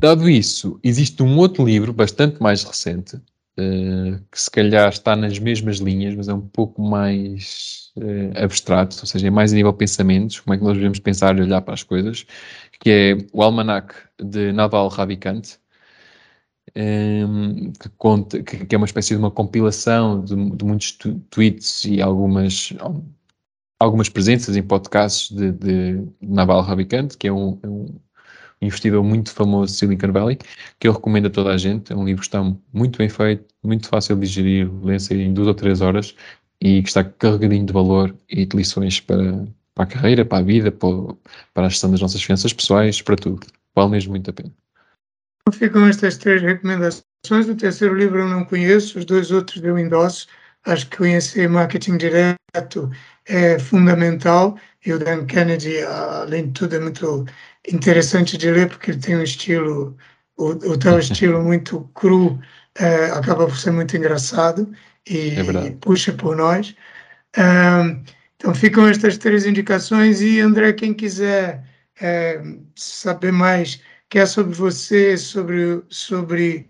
[0.00, 5.38] Dado isso, existe um outro livro bastante mais recente, uh, que se calhar está nas
[5.38, 9.72] mesmas linhas, mas é um pouco mais uh, abstrato, ou seja, é mais a nível
[9.72, 12.26] pensamentos, como é que nós devemos pensar e olhar para as coisas,
[12.78, 15.56] que é o Almanac de Naval Ravikant,
[16.72, 20.98] que, conta, que, é uma espécie de uma compilação de, de muitos
[21.30, 22.72] tweets e algumas,
[23.78, 27.86] algumas presenças em podcasts de, de Naval Ravikant, que é um, é um,
[28.62, 30.38] investidor muito famoso de Silicon Valley,
[30.78, 31.92] que eu recomendo a toda a gente.
[31.92, 32.42] É um livro que está
[32.72, 36.14] muito bem feito, muito fácil de digerir, lê-se em duas ou três horas
[36.60, 39.44] e que está carregadinho de valor e de lições para,
[39.74, 40.88] para a carreira, para a vida, para,
[41.52, 43.46] para a gestão das nossas finanças pessoais, para tudo.
[43.74, 44.63] Vale mesmo muito a pena.
[45.52, 47.04] Ficam estas três recomendações.
[47.48, 50.26] O terceiro livro eu não conheço, os dois outros eu endosso.
[50.64, 52.90] Acho que conhecer marketing direto
[53.26, 57.26] é fundamental e o Dan Kennedy, além de tudo, é muito
[57.70, 59.96] interessante de ler porque ele tem um estilo,
[60.36, 62.40] o, o tal estilo muito cru,
[62.76, 64.72] é, acaba por ser muito engraçado
[65.06, 66.74] e é puxa por nós.
[67.36, 68.02] Um,
[68.36, 71.64] então ficam estas três indicações e André, quem quiser
[72.00, 72.42] é,
[72.74, 73.80] saber mais,
[74.14, 76.68] quer sobre você, sobre, sobre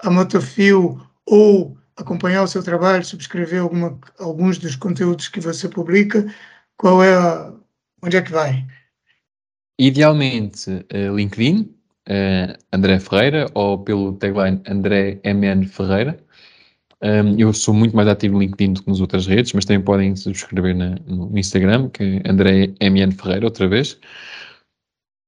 [0.00, 6.30] a Motofil ou acompanhar o seu trabalho, subscrever alguma, alguns dos conteúdos que você publica,
[6.76, 7.54] qual é a,
[8.02, 8.66] onde é que vai?
[9.80, 11.74] Idealmente uh, LinkedIn,
[12.06, 16.22] uh, André Ferreira, ou pelo tagline André MN Ferreira.
[17.02, 19.82] Um, eu sou muito mais ativo no LinkedIn do que nas outras redes, mas também
[19.82, 23.98] podem subscrever na, no Instagram, que é André MN Ferreira, outra vez.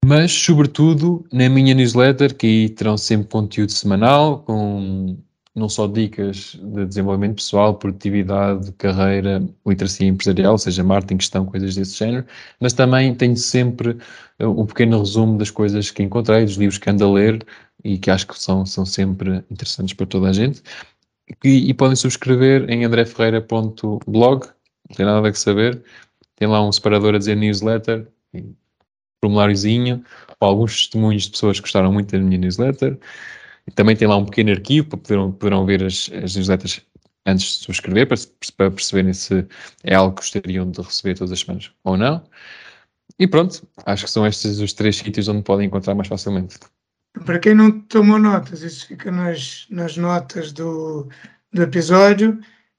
[0.08, 5.18] Mas, sobretudo, na minha newsletter, que aí terão sempre conteúdo semanal, com
[5.52, 11.74] não só dicas de desenvolvimento pessoal, produtividade, carreira, literacia empresarial, ou seja, marketing, gestão, coisas
[11.74, 12.24] desse género,
[12.60, 13.98] mas também tenho sempre
[14.38, 17.44] um pequeno resumo das coisas que encontrei, dos livros que ando a ler
[17.82, 20.62] e que acho que são, são sempre interessantes para toda a gente.
[21.42, 24.46] E, e podem subscrever em andreferreira.blog,
[24.88, 25.82] não tem nada a saber,
[26.36, 28.06] tem lá um separador a dizer newsletter,
[29.22, 30.04] formuláriozinho,
[30.40, 32.98] ou alguns testemunhos de pessoas que gostaram muito da minha newsletter,
[33.74, 36.80] também tem lá um pequeno arquivo para poderão, poderão ver as, as newsletters
[37.26, 38.16] antes de subscrever, para,
[38.56, 39.46] para perceberem se
[39.82, 42.22] é algo que gostariam de receber todas as semanas ou não.
[43.18, 46.58] E pronto, acho que são estes os três sítios onde podem encontrar mais facilmente.
[47.24, 51.08] Para quem não tomou notas, isso fica nas, nas notas do,
[51.52, 52.38] do episódio.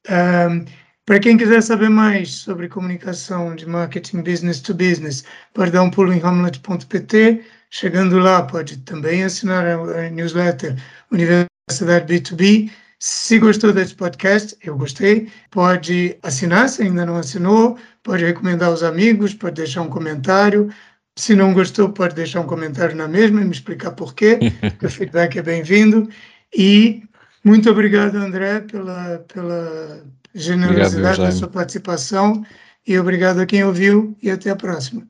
[0.09, 0.65] Um,
[1.07, 5.23] para quem quiser saber mais sobre comunicação de marketing business to business,
[5.55, 10.75] pode dar um pulo em hamlet.pt Chegando lá, pode também assinar a newsletter
[11.11, 12.71] Universidade B2B.
[12.99, 18.83] Se gostou desse podcast, eu gostei, pode assinar se ainda não assinou, pode recomendar aos
[18.83, 20.69] amigos, pode deixar um comentário.
[21.15, 24.39] Se não gostou, pode deixar um comentário na mesma e me explicar por quê,
[24.81, 26.09] o feedback é bem-vindo.
[26.55, 27.03] E
[27.43, 30.03] muito obrigado, André, pela, pela
[30.37, 32.45] generosidade obrigado, da sua participação
[32.87, 35.05] e obrigado a quem ouviu e até a próxima.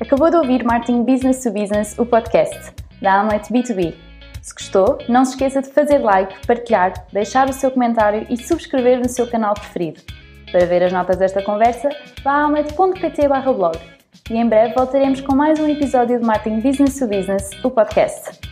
[0.00, 3.94] Acabou de ouvir Marketing Business to Business, o podcast da Amlet B2B.
[4.42, 8.98] Se gostou, não se esqueça de fazer like, partilhar, deixar o seu comentário e subscrever
[8.98, 10.02] no seu canal preferido.
[10.50, 11.88] Para ver as notas desta conversa,
[12.22, 13.78] vá a amlet.pt blog.
[14.30, 18.51] E em breve voltaremos com mais um episódio de Marketing Business to Business, o podcast.